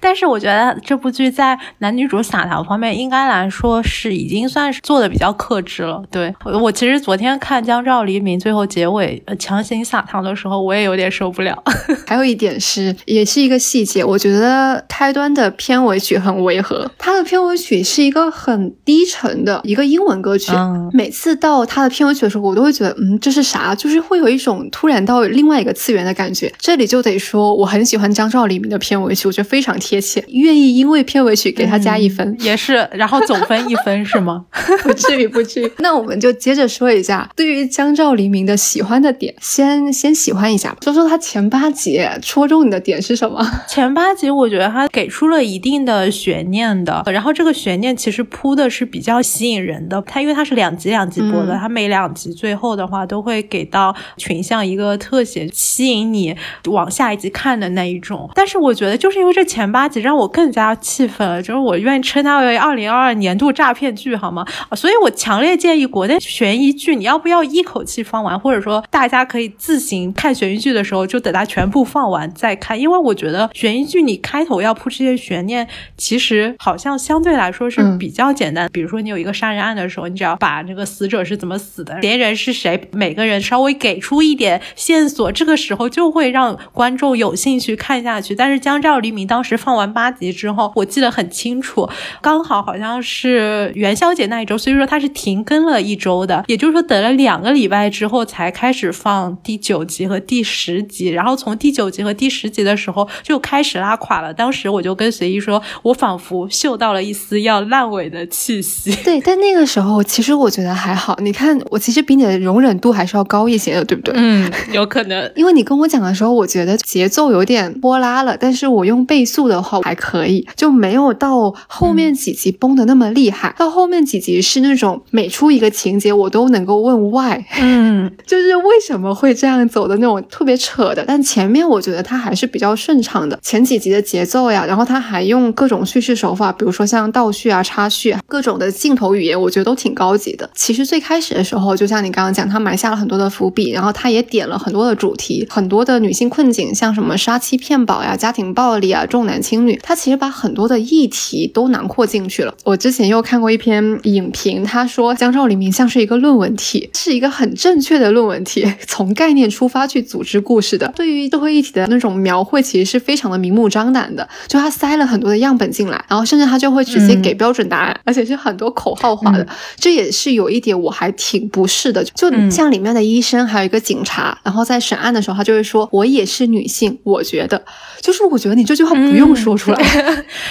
[0.00, 6.02] 但是我觉得这部剧在男女主撒糖方面，应该来说是已经算是做的比较克制了。
[6.10, 11.62] 对我其实昨天看《江照黎明》最后结尾强行撒糖的时候，我也有点受不了。
[12.06, 16.90] 还有一点是，也是一个细节，我觉得开端的片尾曲很违和。
[16.96, 20.52] 它的片尾曲是一个很低沉的一个英文歌曲，
[20.92, 23.74] 每次到它的片尾曲的时候，我都会觉得，嗯，这是啥？
[23.74, 26.50] 就是会有一种突然到另外一个次元的感觉。
[26.58, 29.58] 这里就得说，我很喜欢《江照黎明》的片尾曲，我觉得非。
[29.58, 34.44] 非常贴切，愿意因为片尾曲给他加一分，也是，然后总分一分是吗？
[34.82, 35.72] 不至于，不至于。
[35.78, 43.44] 那我们就接着说一下，对于江照黎明的喜欢的点，先先喜欢一下，说说他前八集戳中你的点是什么？
[43.68, 50.00] 前八集我觉得他给出了一定的悬念的，然后这个悬念其实铺的是比较吸引人的。
[50.02, 56.34] 他因为他是两集两集播的，他每两集最后的话都会给到群像一个特写，吸引你
[56.66, 58.30] 往下一集看的那一种。
[58.34, 59.48] 但是我觉得就是因为这。
[59.48, 64.44] 前八集让我更加气愤了，就是我愿意称它为二零二二年度诈骗剧，好吗？
[64.76, 78.68] 所以我强烈建议国内悬疑剧，你要不要一口气放完，或者说大家可以自行看悬疑剧的时候，就等它全部放完再看，因为我觉得悬疑剧你开头要铺这些悬念，其实好像相对来说是比较简单。
[78.70, 88.34] 比如说你有一个杀人案的时候，你只要把这个死者是怎么死的，嫌疑人是谁，每个人稍微给出一点线索，这个时候就会让观众有兴趣看下去。
[88.34, 91.86] 但是江照黎明当当时放完八集之后，我记得很清楚，
[92.22, 104.32] 刚好好像是元宵节那一周，所以说它是停更了一周的，也就是说等了两个礼拜之后才开始放第九集和第十集，然后从第九集和第十集的时候就开始拉垮了。
[104.32, 108.92] 当时我就跟随意说，我仿佛嗅到了一丝要烂尾的气息。
[109.04, 114.14] 对，但那个时候其实我觉得还好，你看我其实比你的容忍度还是要高一些的，对不对？
[114.16, 119.28] 嗯，有可能， 因为你跟我讲的时候，我觉得节奏有点波拉了，但是我用倍。
[119.28, 123.54] 速的话还可以，就没有到后面几集崩的那么厉害。
[123.58, 131.04] 到后面几集是那种每出一个情节我都能够问 why，嗯， 就是为什么会这样走的那种特别扯的。
[131.06, 140.48] 但前面我觉得它还是比较顺畅的，前几集的节奏呀，然后他还用各种叙事手法，比如说像倒叙啊、插叙，各种的镜头语言，我觉得都挺高级的。
[140.54, 149.04] 其实最开始的时候，就像你刚刚讲，他埋下了很多的伏笔，然后他也点了很多的主题，很多的女性困境，像什么杀妻骗保呀、家庭暴力啊。
[149.06, 152.54] 重男轻女，他其实把很多的议题都囊括进去了。
[152.64, 160.92] 我之前又看过一篇影评，他说江照黎明像是一个论文题，是一个很正确的论文题， 从概念出发去组织故事的。
[160.94, 164.28] 对于社会议题的那种描绘，其实是非常的明目张胆的。
[164.46, 169.46] 就他塞了很多的样本进来，然后甚至他就会直接给标准答案，而且是很多口号化的。
[169.76, 172.04] 这也是有一点我还挺不适的。
[172.04, 177.62] 就像里面的医生，还有一个警察，然后在审案的时候，他就会说：“我也是女性，我觉得。”
[178.00, 178.98] 就是我觉得你这句话。
[178.98, 179.78] 不用说出来。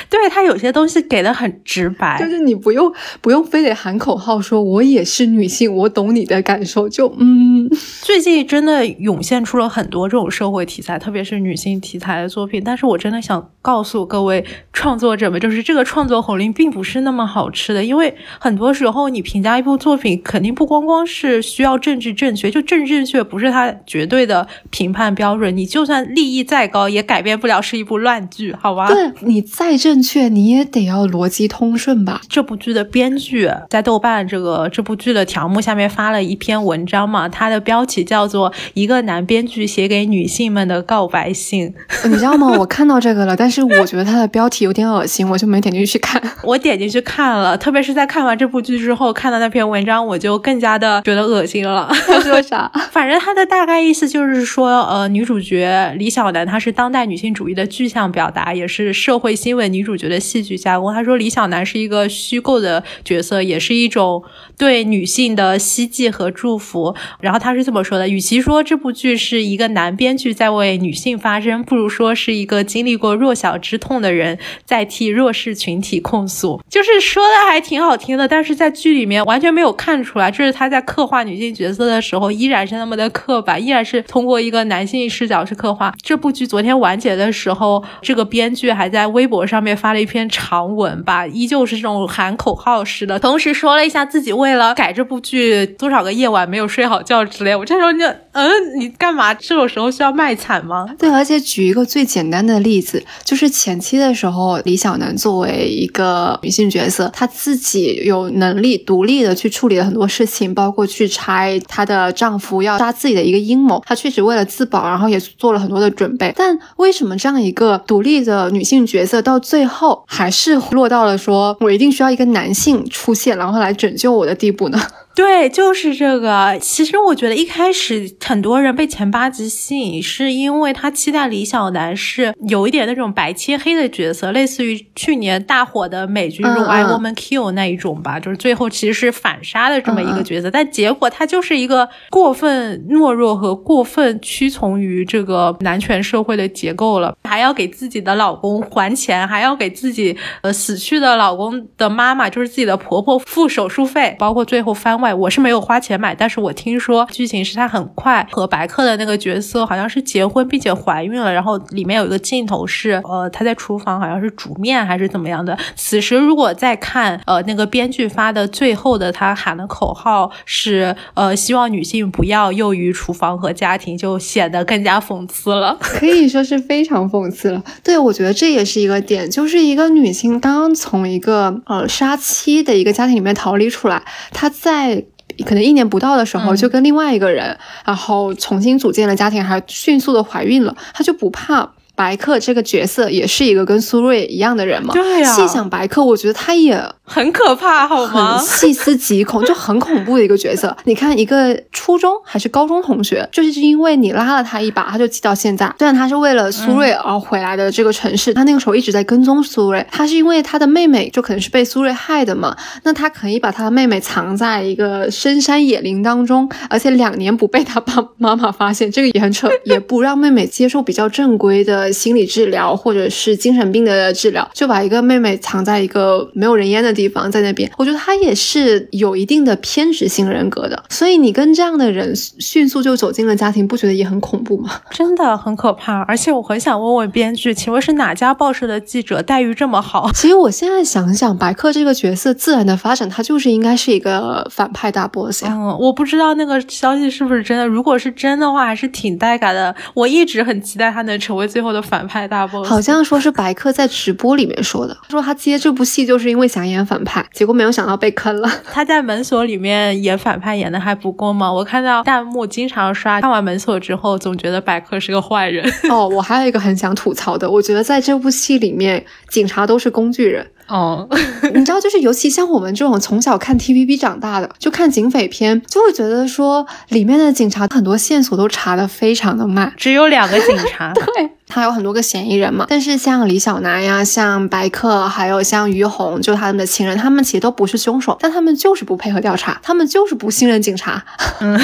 [0.10, 6.88] 对 他有些东西给的很直白，就是你不用不用非得喊口号说“我也是女性，我懂你的感受”。
[6.90, 7.70] 就嗯，
[8.02, 12.62] 最近真的涌现出了很多这种社会题材，特别是女性题材的作品。
[12.64, 25.56] 但是我真的想告诉各位创作者们，就是这个创作红利并不是那么好吃的，因为很多时候你评价一部作品，肯定不光光是需要政治正确，就政治正确不是它绝对的评判标准。
[25.56, 28.88] 你就算利益再高，也改变不了是一部乱剧，好吧？
[28.88, 32.22] 对你再正确，你也得要逻辑通顺吧。
[32.30, 41.74] 这部剧的编剧在豆瓣这个这部剧的条目下面发了一篇文章嘛，它的标题叫做《一个男编剧写给女性们的告白信》。
[42.10, 42.48] 你知道吗？
[42.58, 46.22] 我看到这个了，但是我觉得它的标题有点恶心，我就没点进去看。
[46.44, 51.90] 我点进去看了，特别是在看完这部剧之后，看到那篇文章，我就更加的觉得恶心了。
[52.06, 52.72] 他说啥？
[52.92, 60.94] 反正他的大概意思就是说，呃，女主角李小男她是当代女性主义的具象表达，也是社会新闻女主角的戏剧加工。
[60.94, 64.24] 他说李小男是一个虚构的角色，也是一种
[64.58, 66.96] 对女性的希冀和祝福。
[67.20, 76.62] 然后他是这么说的：，与其说这部剧是一个男编剧在为女性发声，不如说是一个经历过弱小之痛的人在替弱势群体控诉。
[76.70, 85.94] 就是说的还挺好听的，但是在剧里面完全没有看出来，这是他在刻画女性角色的时候依然是那么的刻板，依然是通过一个男性视角去刻画。
[86.02, 97.56] 这部剧昨天完结的时候，这个编剧还在微博上面发了一篇长文吧，依旧是这种喊口号式的，同时说了一下自己为了改这部剧多少个夜晚没有睡好觉之类。
[97.56, 98.48] 我这时候就，嗯，
[98.80, 99.34] 你干嘛？
[99.34, 100.86] 这种时候需要卖惨吗？
[101.00, 116.32] 对，而且举一个最简单的例子，就是前期的时候，李小男作为一个女性角色，她自己有能力独立的去处理了很多事情，包括去拆她的丈夫要杀自己的一个阴谋，她确实为了自保，然后也做了很多的准备。
[116.38, 124.80] 但为什么这样一个独立的女性角色，到最后还是落到了说我一定需要一个男性出现，然后来拯救我的地步呢？
[125.18, 126.56] 对，就是这个。
[126.62, 140.52] 其实我觉得一开始很多人被前八集吸引，是因为他期待李小男是有一点那种白切黑的角色，类似于去年大火的美剧《I Woman Kill》那一种吧，就是最后其实是反杀的这么一个角色。
[140.52, 155.07] 但结果他就是一个过分懦弱和过分屈从于这个男权社会的结构了，还要给自己的老公还钱，还要给自己呃死去的老公的妈妈，就是自己的婆婆付手术费，包括最后番外。
[155.14, 165.58] 我是没有花钱买，但是我听说剧情是他很快和白客的那个角色好像是结婚并且怀孕了，然后里面有一个镜头是呃他在厨房好像是煮面还是怎么样的。
[165.76, 177.64] 此时如果再看呃那个编剧发的最后的他喊的口号是呃希望女性不要囿于厨房和家庭，就显得更加讽刺了，可以说是非常讽刺了。
[177.84, 184.97] 对，我觉得这也是一个点，就是一个女性刚刚从一个呃杀妻的一个家庭里面逃离出来，她在。
[185.46, 191.72] 可能一年不到的时候，就跟另外一个人，然后重新组建了家庭，还迅速的怀孕了，她就不怕。
[191.98, 194.94] 白客这个角色也是一个跟苏瑞一样的人嘛？
[194.94, 195.34] 对呀。
[195.34, 198.38] 细想白客，我觉得他也很可怕，好吗？
[198.40, 200.78] 细思极恐，就很恐怖的一个角色。
[200.86, 205.74] 你看，一个初中还是高中同学，就是因为你拉了他一把，他就记到现在。
[205.80, 209.84] 虽然他是为了苏瑞而回来的这个城市，他那个时候一直在跟踪苏瑞。
[209.92, 212.56] 他是因为他的妹妹就可能是被苏瑞害的嘛？
[212.84, 221.87] 那他可以把他的妹妹藏在一个深山野林当中，而且两年不被他爸爸妈妈发现，这个也很扯，也不让妹妹接受比较正规的。
[221.92, 227.70] 心理治疗或者是精神病的治疗，就把一个妹妹藏在一个没有人烟的地方，在那边。
[227.78, 234.72] 我觉得他也是有一定的偏执性人格的，所以你跟这样的人迅速就走进了家庭，不觉得也很恐怖吗？
[234.92, 236.02] 真的很可怕。
[236.04, 240.10] 而且我很想问问编剧，请问是哪家报社的记者待遇这么好？
[240.16, 245.44] 其实我现在想想，白客这个角色自然的发展，他就是应该是一个反派大 boss。
[245.46, 247.68] 嗯，我不知道那个消息是不是真的。
[247.68, 249.76] 如果是真的话，还是挺带感的。
[249.94, 252.68] 我一直很期待他能成为最后的反派大 boss。
[252.68, 258.50] 好像说是白客在直播里面说的，说他接这部戏就是因为想演反派，结果没有想到被坑了。
[258.72, 261.52] 他在门锁里面演反派演的还不够吗？
[261.52, 265.70] 我看到弹幕经常刷，看完门锁之后总觉得白客是个坏人。
[265.90, 270.46] 哦，我还有一个很想吐槽的，我觉得在这部戏里面，警察都是工具人。
[270.68, 271.08] 哦，
[271.54, 280.94] 你知道，就是尤其像我们这种从小看 TVB 长大的，就看警匪片，就会觉得说里面的警察很多线索都查的非常的慢，只有两个警察。
[281.16, 281.30] 对。
[281.50, 291.02] 他有很多个嫌疑人嘛，但是像李小男呀、像白客，还有像于红，就他们的亲人，他们其实都不是凶手，但他们就是不配合调查，他们就是不信任警察，
[291.40, 291.58] 嗯，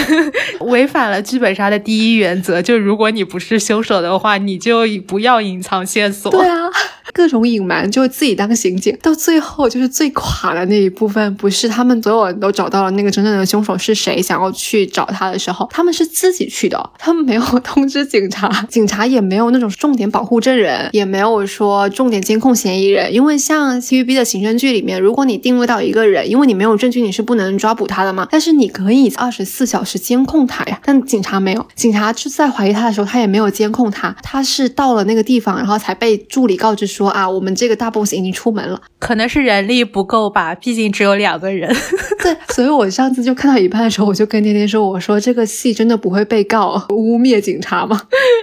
[0.62, 6.32] 违反了剧本杀的第一原则，就如果你不是凶手的话，你就不要隐藏线索。
[6.32, 6.70] 对啊，
[7.12, 19.70] 各种隐瞒，就自己当刑警，到最后就是最垮的那一部分，不是他们所有人都找到了那个真正的凶手是谁，想要去找他的时候，他们是自己去的，他们没有 通知警察，警察也没有那种。
[19.84, 28.28] 重点保护证人也没有说重点监控嫌疑人，因为像 TVB 的刑侦剧里面，如果你定位到一个人，因为你没有证据，你是不能抓捕他的嘛。
[28.30, 30.80] 但是你可以二十四小时监控他呀。
[30.86, 38.80] 但警察没有，警察是在怀疑他的时候，他也没有监控他，他是到了那个地方，然后才被助理告知说啊，我们这个大 boss 已经出门了。
[39.00, 41.74] 可能是人力不够吧，毕竟只有两个人。
[42.24, 48.02] 对，所以我上次就看到一半的时候，我就跟天天说，我说这个戏真的不会被告污蔑警察吗？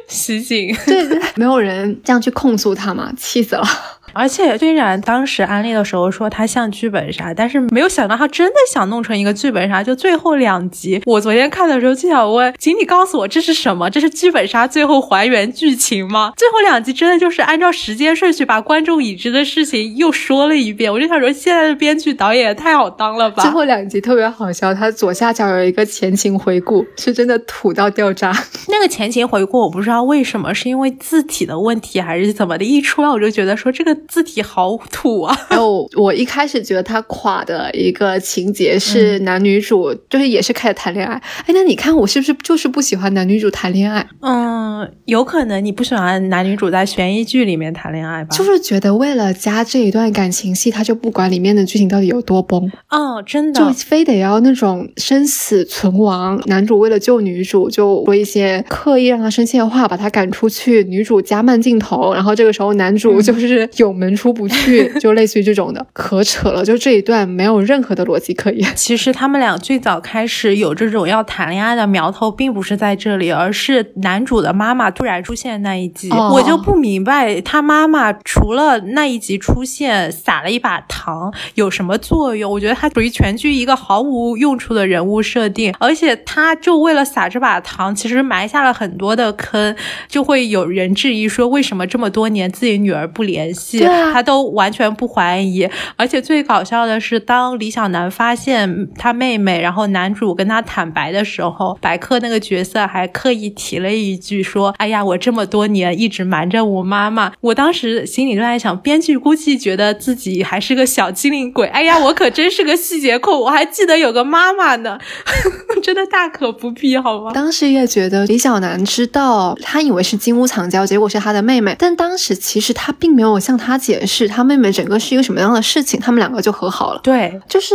[0.08, 0.76] 袭警。
[0.86, 1.20] 对对。
[1.36, 3.12] 没有人这样去控诉他吗？
[3.16, 3.64] 气死了。
[4.12, 9.82] 而且虽然当时安利的时候说它像剧本杀，但是没有想到它真的想弄成一个剧本杀。
[9.82, 13.88] 就最后两集，我昨天看的时候就想问，请你告诉我这是什么？
[13.90, 16.32] 这是剧本杀最后还原剧情吗？
[16.38, 20.92] 最后两集真的就是按照时间顺序把观众已知的事情又说了一遍。
[20.92, 23.42] 我就想说，现在的编剧导演也太好当了吧！
[23.42, 28.32] 最后两集特别好笑，它左下角有一个前情回顾，是真的土到掉渣。
[28.68, 32.64] 那个前情回顾我不知道为什么，是因为字体的问题还是怎么的？
[32.64, 33.96] 一出来我就觉得说这个。
[34.08, 35.36] 字体好土啊！
[35.50, 41.14] 然 后我一开始觉得他垮的一个情节是男女主就是也是开始谈恋爱。
[41.46, 44.06] 哎，那你看我是不是就是不喜欢男女主谈恋爱？
[44.20, 48.34] 嗯，有可能你不喜欢男女主在悬疑剧里面谈恋爱吧？
[48.36, 52.70] 就是觉得为了加这一段感情戏，他就不管里面的剧情到底有多崩。
[52.88, 56.40] 哦，真的，就非得要那种生死存亡。
[56.46, 60.82] 男主为了救女主，就说一些刻意让她生气的话，把她赶出去。
[60.84, 63.89] 女主加慢镜头，然后这个时候男主就是有。
[63.92, 66.64] 门出不去， 就类似于这种的，可扯了。
[66.64, 68.70] 就这一段没有任何的逻辑可言。
[68.76, 82.50] 其实他们俩最早开始有这种要谈恋爱的苗头，并不是在这里，而是男主的妈妈突然出现那一集，我就不明白他妈妈除了那一集出现撒了一把糖有什么作用？
[82.50, 89.74] 我觉得他属于全剧一个毫无用处的人物设定，而且他就为了撒这把糖，其实埋下了很多的坑，
[90.08, 93.79] 就会有人质疑说，为什么这么多年自己女儿不联系？
[93.84, 111.66] 他都完全不怀疑，而且最搞笑的是，当李小男发现他妹妹，然后男主跟他坦白的时候，白客那个角色还刻意提了一句说：“哎呀，我这么多年一直瞒着我妈妈。”我当时心里就在想，编剧估计觉得自己还是个小机灵鬼。
[111.68, 114.98] 哎呀，我可真是个细节控，我还记得有个妈妈呢，
[115.82, 117.30] 真的大可不必，好吗？
[117.32, 124.06] 当时也觉得李小男知道，他以为是金屋藏娇，结果是他的妹妹，但当时其实他并没有向他解。
[124.06, 126.00] 释他妹妹整个是一个什么样的事情？
[126.00, 127.00] 他们两个就和好了。
[127.02, 127.74] 对，就是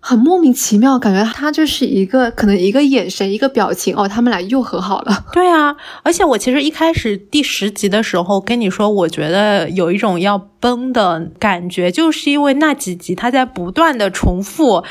[0.00, 5.24] 很莫名其妙，感觉他就是一个可能一个眼神、一个表情哦，他们俩又和好了。
[5.32, 14.84] 对啊，而且我其实一开始第十集的时候跟你说，我觉得有一种要崩的感觉，就是因为那几集他在不断的重复。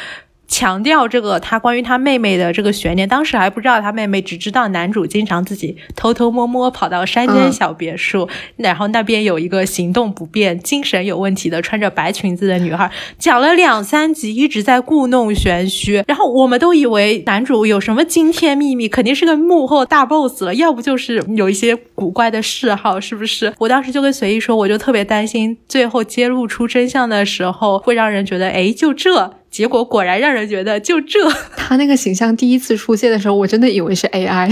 [0.50, 8.28] 强调这个他关于他妹妹的这个悬念，当时还不知道他妹妹，只知道男主经常自己偷偷摸摸跑到山间小别墅，
[8.58, 23.54] 然后那边有一个行动不便、精神有问题的穿着白裙子的女孩，讲了两三集，一直在故弄玄虚，然后我们都以为男主有什么惊天秘密，肯定是个幕后大 boss 了，要不就是有一些古怪的嗜好，是不是？
[23.60, 29.39] 我当时就跟随意说，我就特别担心最后揭露出真相的时候，会让人觉得，哎，就这。
[29.60, 31.20] 结果果然让人觉得就这，
[31.58, 34.50] 他那个形象第一次出现的时候，我真的以为是 AI，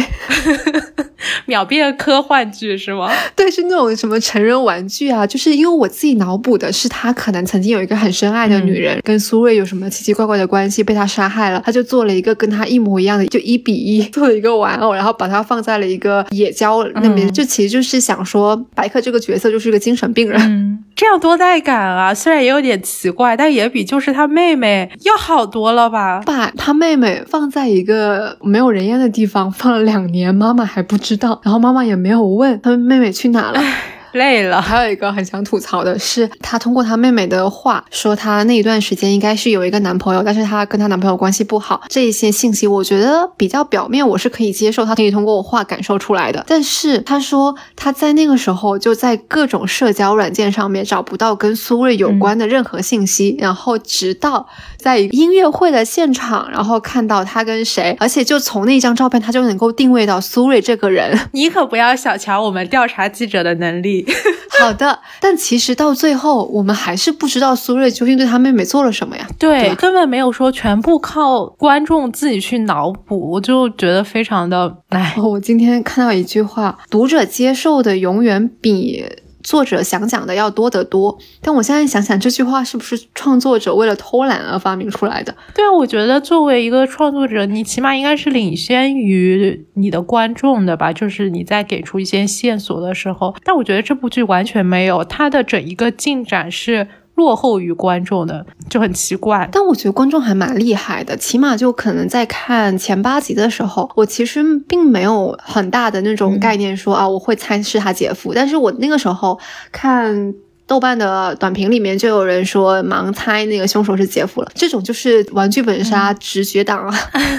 [1.47, 3.09] 秒变科幻剧是吗？
[3.33, 22.13] 对，是那种什么成人玩具啊，就是因为我自己脑补的是他可能曾经有一个很深爱的女人，跟苏瑞有什么奇奇怪怪的关系，被他杀害了，他就做了一个跟他一模一样的，就一比一 做了一个玩偶，然后把它放在了一个野郊那边，就其实就是想说白客这个角色就是个精神病人，这样多带感啊！
[22.13, 24.91] 虽然也有点奇怪，但也比就是他妹妹。
[25.03, 26.21] 要好多了吧？
[26.25, 33.61] 把他妹妹放在一个没有人烟的地方放了两年，妈妈还不知道，然后妈妈也没有问他妹妹去哪了。
[34.13, 34.61] 累了。
[34.61, 41.81] 还有一个很想吐槽的是，她通过她妹妹的话说，她那一段时间应该是有一个男朋友，但是她跟她男朋友关系不好。
[41.89, 46.43] 这一些信息我觉得比较表面，我是可以接受，她可以通过我话感受出来的。
[46.47, 54.47] 但是她说她在那个时候就在各种社交软件上面找不到跟苏芮有关的任何信息，然后直到
[54.77, 61.17] 在音乐会的现场，然后看到他跟谁，而且就从那张照片，他就能够定位到苏芮这个人。
[61.31, 63.96] 你可不要小瞧我们调查记者的能力。
[64.59, 69.27] 好的，但其实到最后，我们还是不知道苏芮究竟对她妹妹做了什么呀？
[69.37, 75.15] 对，根本没有说全部靠观众自己去脑补，我就觉得非常的唉。
[75.17, 79.05] 我今天看到一句话，读者接受的永远比。
[79.43, 85.35] 作者想讲的要多得多，但我现在想想，这句话是不是创作者为了偷懒而发明出来的？
[85.53, 90.91] 对啊，我觉得作为一个创作者，你起码应该是领先于你的观众的吧？
[90.91, 96.87] 就是你在给出一些线索的时候，但我觉得这部剧完全没有，它的整一个进展是。
[97.17, 109.37] 落后于观众的就很奇怪，但我觉得观众还蛮厉害的，起码就可能在看前八集的时候，我其实并没有很大的那种概念说啊，我会猜是他姐夫，但是我那个时候
[109.71, 110.33] 看。
[110.67, 116.93] 豆瓣的短评里面就有人说盲猜那个凶手是姐夫了，这种就是玩剧本杀直觉党啊。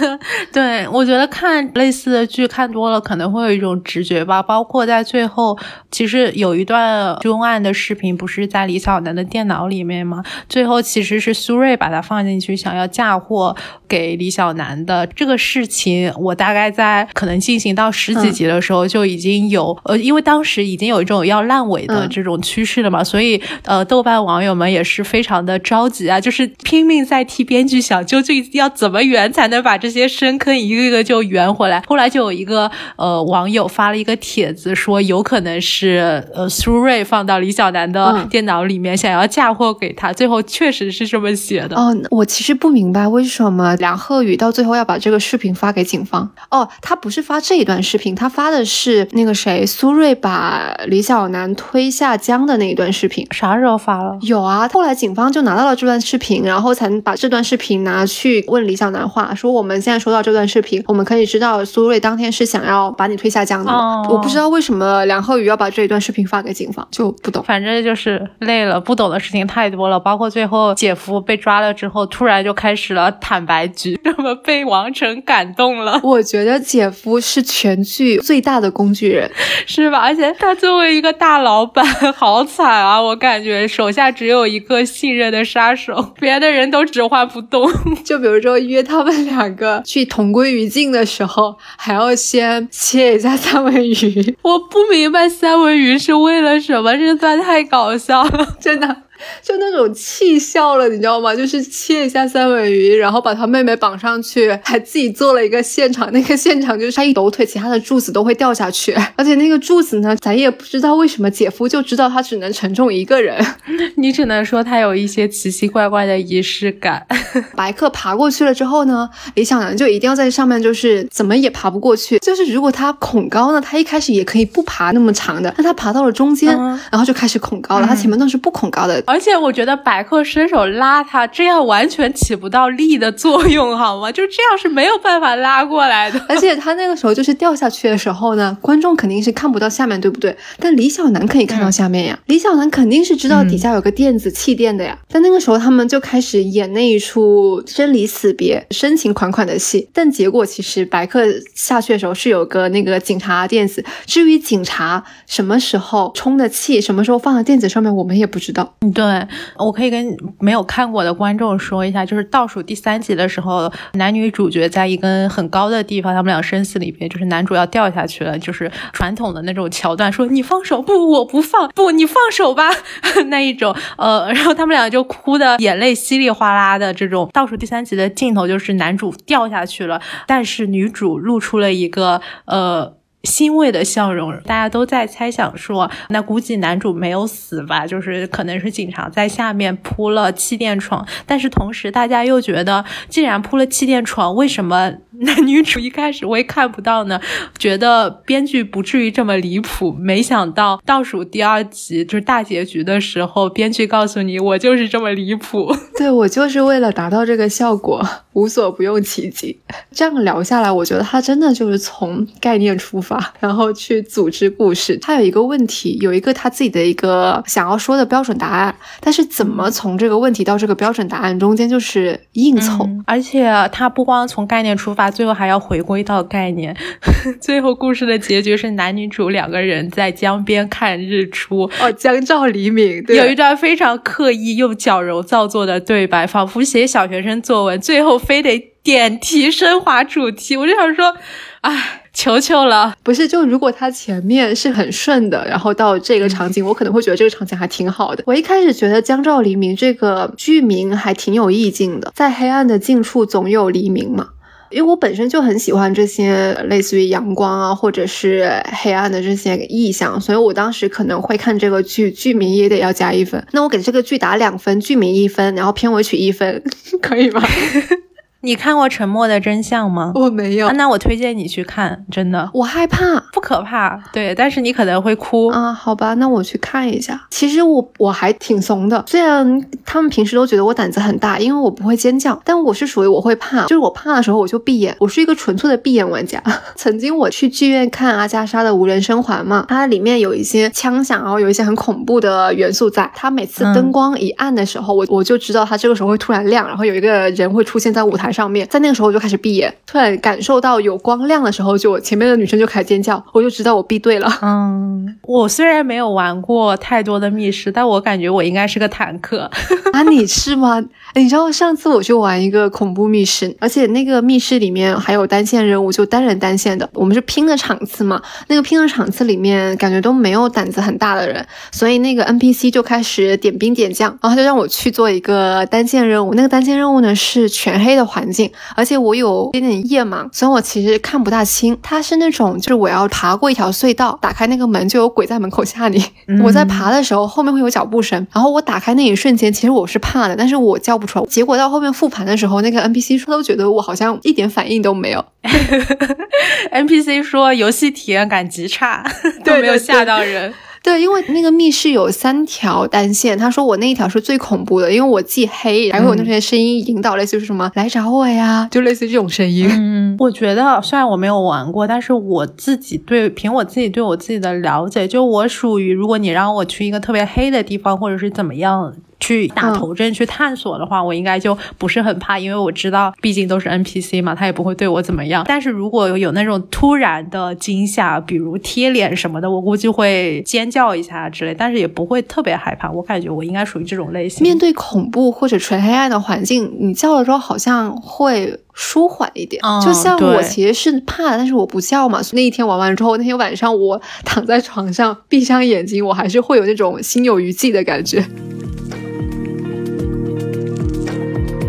[0.51, 4.43] 对，我觉得看类似的剧看多了，可能会有一种直觉吧。
[4.43, 5.59] 包括在最后，
[5.91, 10.25] 其实有一段凶案的视频，不是在李小男的电脑里面吗？
[10.49, 13.55] 最后其实是苏瑞把它放进去，想要嫁祸
[13.87, 23.18] 给李小男的这个事情，我大概在可能进行到十几集的时候就已经有，呃，因为当时已经有一种要烂尾的这种趋势了嘛，所以。
[23.19, 31.83] 所以，呃，豆瓣网友们也是非常的着急啊，就是拼命在替编剧想，究竟要怎么圆才能把这些深坑一个一个就圆回来。
[31.89, 40.13] 后来就有一个呃网友发了一个帖子，说有可能是呃苏瑞放到李小男的电脑里面，想要嫁祸给他。
[40.13, 41.75] 最后确实是这么写的。
[41.75, 46.31] 哦，我其实不明白为什么梁鹤宇到最后要把这个视频发给警方。
[46.53, 53.08] 哦，他不是发这一段视频，他发的是那个谁苏瑞把李小男推下江的那一段视。
[53.31, 54.17] 啥时候发了？
[54.23, 63.73] 有啊，后来警方就拿到了这段视频，然后才把这段视频拿去问李小男话，说我们现在收到这段视频，我们可以知道苏瑞当天是想要把你推下江的。
[64.09, 67.43] 我不知道为什么梁鹤宇要把这一段视频发给警方，就不懂。
[67.45, 76.01] 反正就是累了，不懂的事情太多了，包括最后姐夫被抓了之后，突然就开始了坦白局，那么被王晨感动了。
[76.05, 79.31] 我觉得姐夫是全剧最大的工具人，
[79.67, 79.99] 是吧？
[79.99, 81.85] 而且他作为一个大老板，
[82.15, 82.98] 好惨啊！
[83.01, 87.71] 我感觉手下只有一个信任的杀手，别的人都指唤不动。
[88.05, 94.37] 就比如说约他们两个去同归于尽的时候，还要先切一下三文鱼。
[94.43, 98.97] 我不明白三文鱼是为了什么，这段太搞笑了，真的。
[99.43, 101.35] 就那种气笑了，你知道吗？
[101.35, 106.11] 就是切一下三文鱼，然后把他妹妹绑上去，还自己做了一个现场。
[106.13, 108.95] 那个现场就是他一抖腿，其他的柱子都会掉下去。
[109.17, 113.45] 而且那个柱子呢，咱也不知道为什么姐夫就知道他只能承重一个人。
[113.97, 117.07] 你只能说他有一些奇奇怪怪的仪式感。
[117.55, 122.19] 白客爬过去了之后呢，李小男就一定要在上面，就是怎么也爬不过去。
[122.19, 126.57] 就是如果他恐高呢，他一开始也可以不爬那么长的，但他爬到了中间，
[126.91, 127.87] 然后就开始恐高了。
[127.87, 129.03] 他前面都是不恐高的。
[129.09, 134.13] 而且我觉得百克伸手拉他，这样完全起不到力的作用，好吗？
[134.13, 136.23] 就这样是没有办法拉过来的。
[136.29, 140.37] 而且他那个时候就是掉下去的时候呢，观众肯定是看不到下面，对不对？
[140.59, 144.99] 但李小男可以看到下面呀，李小男肯定是知道底下有个垫子气垫的呀。
[145.09, 149.89] 但那个时候他们就开始演那一出生离死别、深情款款的戏。
[149.95, 153.83] 但结果其实白客下去的时候是有个那个警察垫子。
[154.05, 158.75] 至于警察什么时候充的气，什么时候放在垫子上面，我们也不知道。
[158.99, 159.29] 对。
[159.57, 172.69] 我可以跟没有看过的观众说一下，就是倒数第三集的时候，男女主角在一根很高的地方，他们俩生死离别，就是男主要掉下去了，就是传统的那种桥段，说你放手，不，我不放，不，你放手吧，
[173.29, 182.98] 那一种，呃，然后他们俩就哭的眼泪稀里哗啦的这种倒数第三集的镜头，就是男主掉下去了，但是女主露出了一个呃。
[183.25, 187.87] 欣慰的笑容，大家都在猜想说，那估计男主没有死吧？
[187.87, 194.93] 就是可能是警察在下面铺了气垫床，但是同时大家又觉得，既然铺了气垫床，为什么
[195.27, 197.21] 男女主一开始我也看不到呢，
[197.59, 199.93] 觉得编剧不至于这么离谱。
[199.93, 205.75] 没想到倒数第二集就是大结局的时候，编剧告诉你我就是这么离谱。
[205.99, 208.01] 对我就是为了达到这个效果，
[208.35, 209.59] 无所不用其极。
[209.91, 214.97] 这样聊下来，我觉得他真的就是从概念出发，然后去组织故事。
[214.99, 225.08] 他有一个问题，有一个他自己的一个想要说的标准答案，但是怎么从这个问题到这个标准答案中间就是硬凑，而且他不光从概念出发。
[225.11, 226.77] 最后还要回归到概念。
[227.41, 231.71] 最后故事的结局是男女主两个人在江边看日出。
[231.81, 240.57] 哦，江照黎明，有一段非常刻意又矫揉造作的对白，仿佛写小学生作文，最后非得点题升华主题。
[240.57, 241.17] 我就想说，
[241.63, 242.03] 唉。
[242.15, 248.25] 求求了，不是就如果他前面是很顺的，然后到这个场景，我可能会觉得这个场景还挺好的。
[248.27, 254.31] 我一开始觉得江照黎明这个剧名还挺有意境的，在黑暗的近处总有黎明嘛。
[254.71, 258.51] 因为我本身就很喜欢这些类似于阳光啊，或者是
[258.83, 263.45] 黑暗的这些意象，所以我当时可能会看这个剧，剧名也得要加一分。
[263.53, 266.63] 那我给这个剧打两分，剧名一分，然后片尾曲一分，
[267.01, 267.43] 可以吗？
[268.41, 270.13] 你看过《沉默的真相》吗？
[270.15, 270.71] 我没有。
[270.71, 272.49] 那我推荐你去看，真的。
[272.55, 274.01] 我害怕，不可怕。
[274.13, 275.73] 对，但是你可能会哭啊。
[275.73, 277.21] 好吧，那我去看一下。
[277.31, 284.95] 其实我我还挺怂的，虽然他们平时都觉得我胆子很大，因为我不会尖叫，但我是属于我会怕，就是我怕的时候我就闭眼。
[285.01, 286.41] 我是一个纯粹的闭眼玩家。
[286.77, 293.11] 曾经我去剧院看阿加莎的《无人生还》嘛，它里面有一些枪响，然后有一些很恐怖的元素在。
[293.17, 298.29] 它每次灯光一暗的时候，我我就知道它这个时候会突然亮，然后有一个人会出现在舞台。
[298.39, 304.33] 上面，在那个时候我就开始闭眼，突然感受到有光亮的时候，就前面的女生就开始尖叫，我就知道我闭对了。
[304.43, 309.51] 嗯，我虽然没有玩过太多的密室，但我感觉我应该是个坦克
[309.93, 310.05] 啊！
[310.05, 310.81] 你是吗？
[311.17, 318.23] 你知道上次我去玩一个恐怖密室，而且那个密室里面还有单线任务，就单人单线的，我们是拼的场次嘛。
[318.47, 326.35] 那个拼的场次里面，感觉都没有胆子很大的人，所以那个 NPC 就开始点兵点将，然后他就让我去做一个单线任务。
[326.35, 328.18] 那个单线任务呢是全黑的环。
[328.19, 331.79] 环境，而且我有点点夜盲，所以我其实看不大清。
[331.83, 336.05] 它是那种，就是我要爬过一条隧道，打开那个门就有鬼在门口吓你。
[336.43, 341.27] 我在爬的时候，后面会有脚步声，然后我打开那一瞬间，其实我是怕的，但是我叫不出来。
[341.27, 345.25] 结果到后面复盘的时候，那个 NPC 说都觉得我好像一点反应都没有。
[346.73, 349.05] NPC 说游戏体验感极差，
[349.45, 350.51] 都没有吓到人。
[350.51, 350.68] 对，
[350.99, 359.69] 因为那个密室有三条单线，他说我那一条是最恐怖的，因为我既黑，还会有那些声音引导，类似于什么来找我呀，就类似于这种声音。
[359.71, 368.95] 嗯，我觉得虽然我没有玩过，但是我自己对凭我自己对我自己的了解，就我属于如果你让我去一个特别黑的地方，或者是怎么样。
[369.21, 375.45] 去打头阵去探索的话，我应该就不是很怕，因为我知道毕竟都是 NPC 嘛，他也不会对我怎么样。
[375.47, 382.91] 但是如果有那种突然的惊吓，比如贴脸什么的，我估计会尖叫一下之类，但是也不会特别害怕。
[382.91, 384.43] 我感觉我应该属于这种类型。
[384.43, 389.61] 面对恐怖或者纯黑暗的环境，你叫了之后好像会舒缓一点。
[389.85, 392.21] 就像我其实是怕，但是我不叫嘛。
[392.33, 398.25] 那一天玩完之后，那天晚上我躺在床上闭上眼睛，我还是会有那种心有余悸的感觉。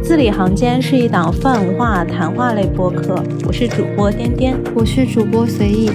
[0.10, 5.92] 字里行间是一档泛文化谈话类播客，我是主播颠颠，我是主播随意，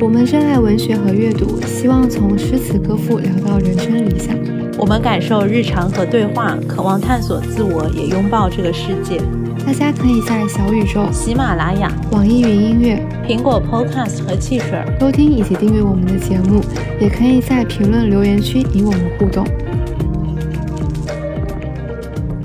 [0.00, 4.34] 我们热爱文学和阅读，希望从诗词歌赋聊到人生理想。
[4.78, 9.20] 我们感受日常和对话，渴望探索自我，也拥抱这个世界。
[9.66, 16.62] 大家可以在小宇宙、喜马拉雅、网易云音乐、苹果 Podcast 和汽水收听以及订阅我们的节目，
[16.98, 19.46] 也可以在评论留言区与我们互动。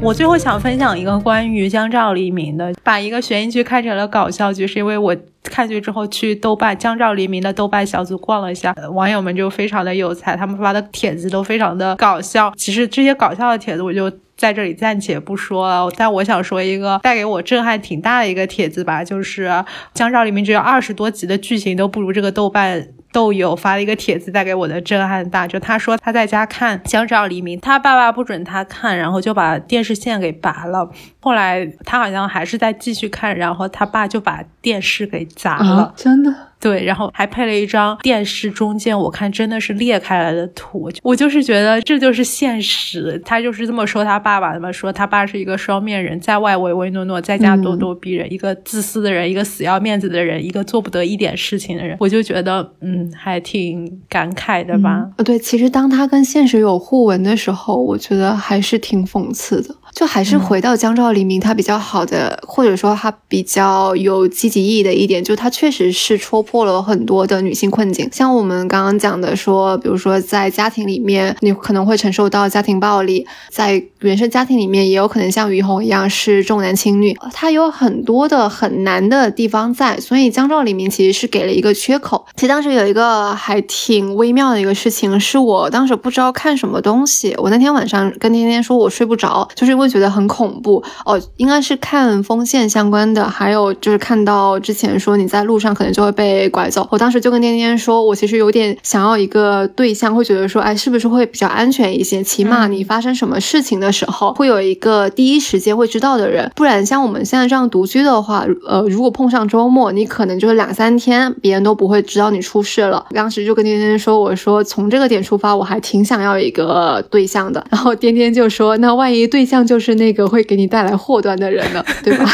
[0.03, 12.51] 我最后想分享一个关于江照黎明的，把一个悬疑剧看成了搞笑剧，是因为我看剧之后去豆瓣江照黎明的豆瓣小组逛了一下，网友们就非常的有才，他们发的帖子都非常的搞笑。
[12.57, 19.49] 其实这些搞笑的帖子我就在这里暂且不说了，但我想说一个带给我震撼挺大的一个帖子吧，就是
[19.93, 22.89] 江照黎明只有二十多集的剧情都不如这个豆瓣。
[23.13, 30.89] 豆友发了一个帖子，带给我的震撼大，就他说他在家看《想找黎明》，他爸爸不准他看，然后就把电视线给拔了。
[31.21, 36.33] 后来他好像还是在继续看，然后他爸就把电视给砸了，真的。
[36.63, 40.89] 对，然后还配了一张电视中间，我看真的是裂开来的图。
[41.03, 51.97] 我就是觉得这就是现实，他就是这么说他爸爸的嘛，说他爸是一个双面人，在外唯唯诺诺，在家咄咄逼人，一个自私的人，一个死要面子的人，一个做不得一点事情的人。
[51.99, 55.05] 我就觉得，嗯，还挺感慨的吧。
[55.17, 59.75] 呃，对，其实当他跟现实有互文的时候，我觉得还是挺讽刺的。
[59.93, 68.09] 就还是回到江照黎明他比较好的，或者说他比较有积极意义的一点，就他确实是戳破了很多的女性困境。
[68.11, 82.25] 像我们刚刚讲的说，比如说在家庭里面，你可能会承受到家庭暴力，在原生家庭里面也有可能像于红一样是重男轻女，他有很多的很难的地方在，所以江照黎明其实是给了一个缺口。
[82.35, 102.23] 其实当时有一个还挺微妙的一个事情，是我当时不知道看什么东西，我那天晚上跟天天说我睡不着，就是因为觉得很恐怖哦，应该是看风线相关的，还有就是看到之前说你在路上可能就会被拐走，我当时就跟天天说，我其实有点想要一个对象，会觉得说，哎，是不是会比较安全一些？
[102.23, 113.05] 起码你发生什么事情的时候，会有一个第一时间会知道的人，不然像我们现在这样独居的话，呃，如果碰上周末，你可能就是两三天，别人都不会知道你出事了。
[113.13, 117.65] 当时就跟天天说，我说从这个点出发，我还挺想要一个对象的。
[117.69, 122.29] 然后天天就说，那万一对象就就是那个会给你带来祸端的人呢，对吧？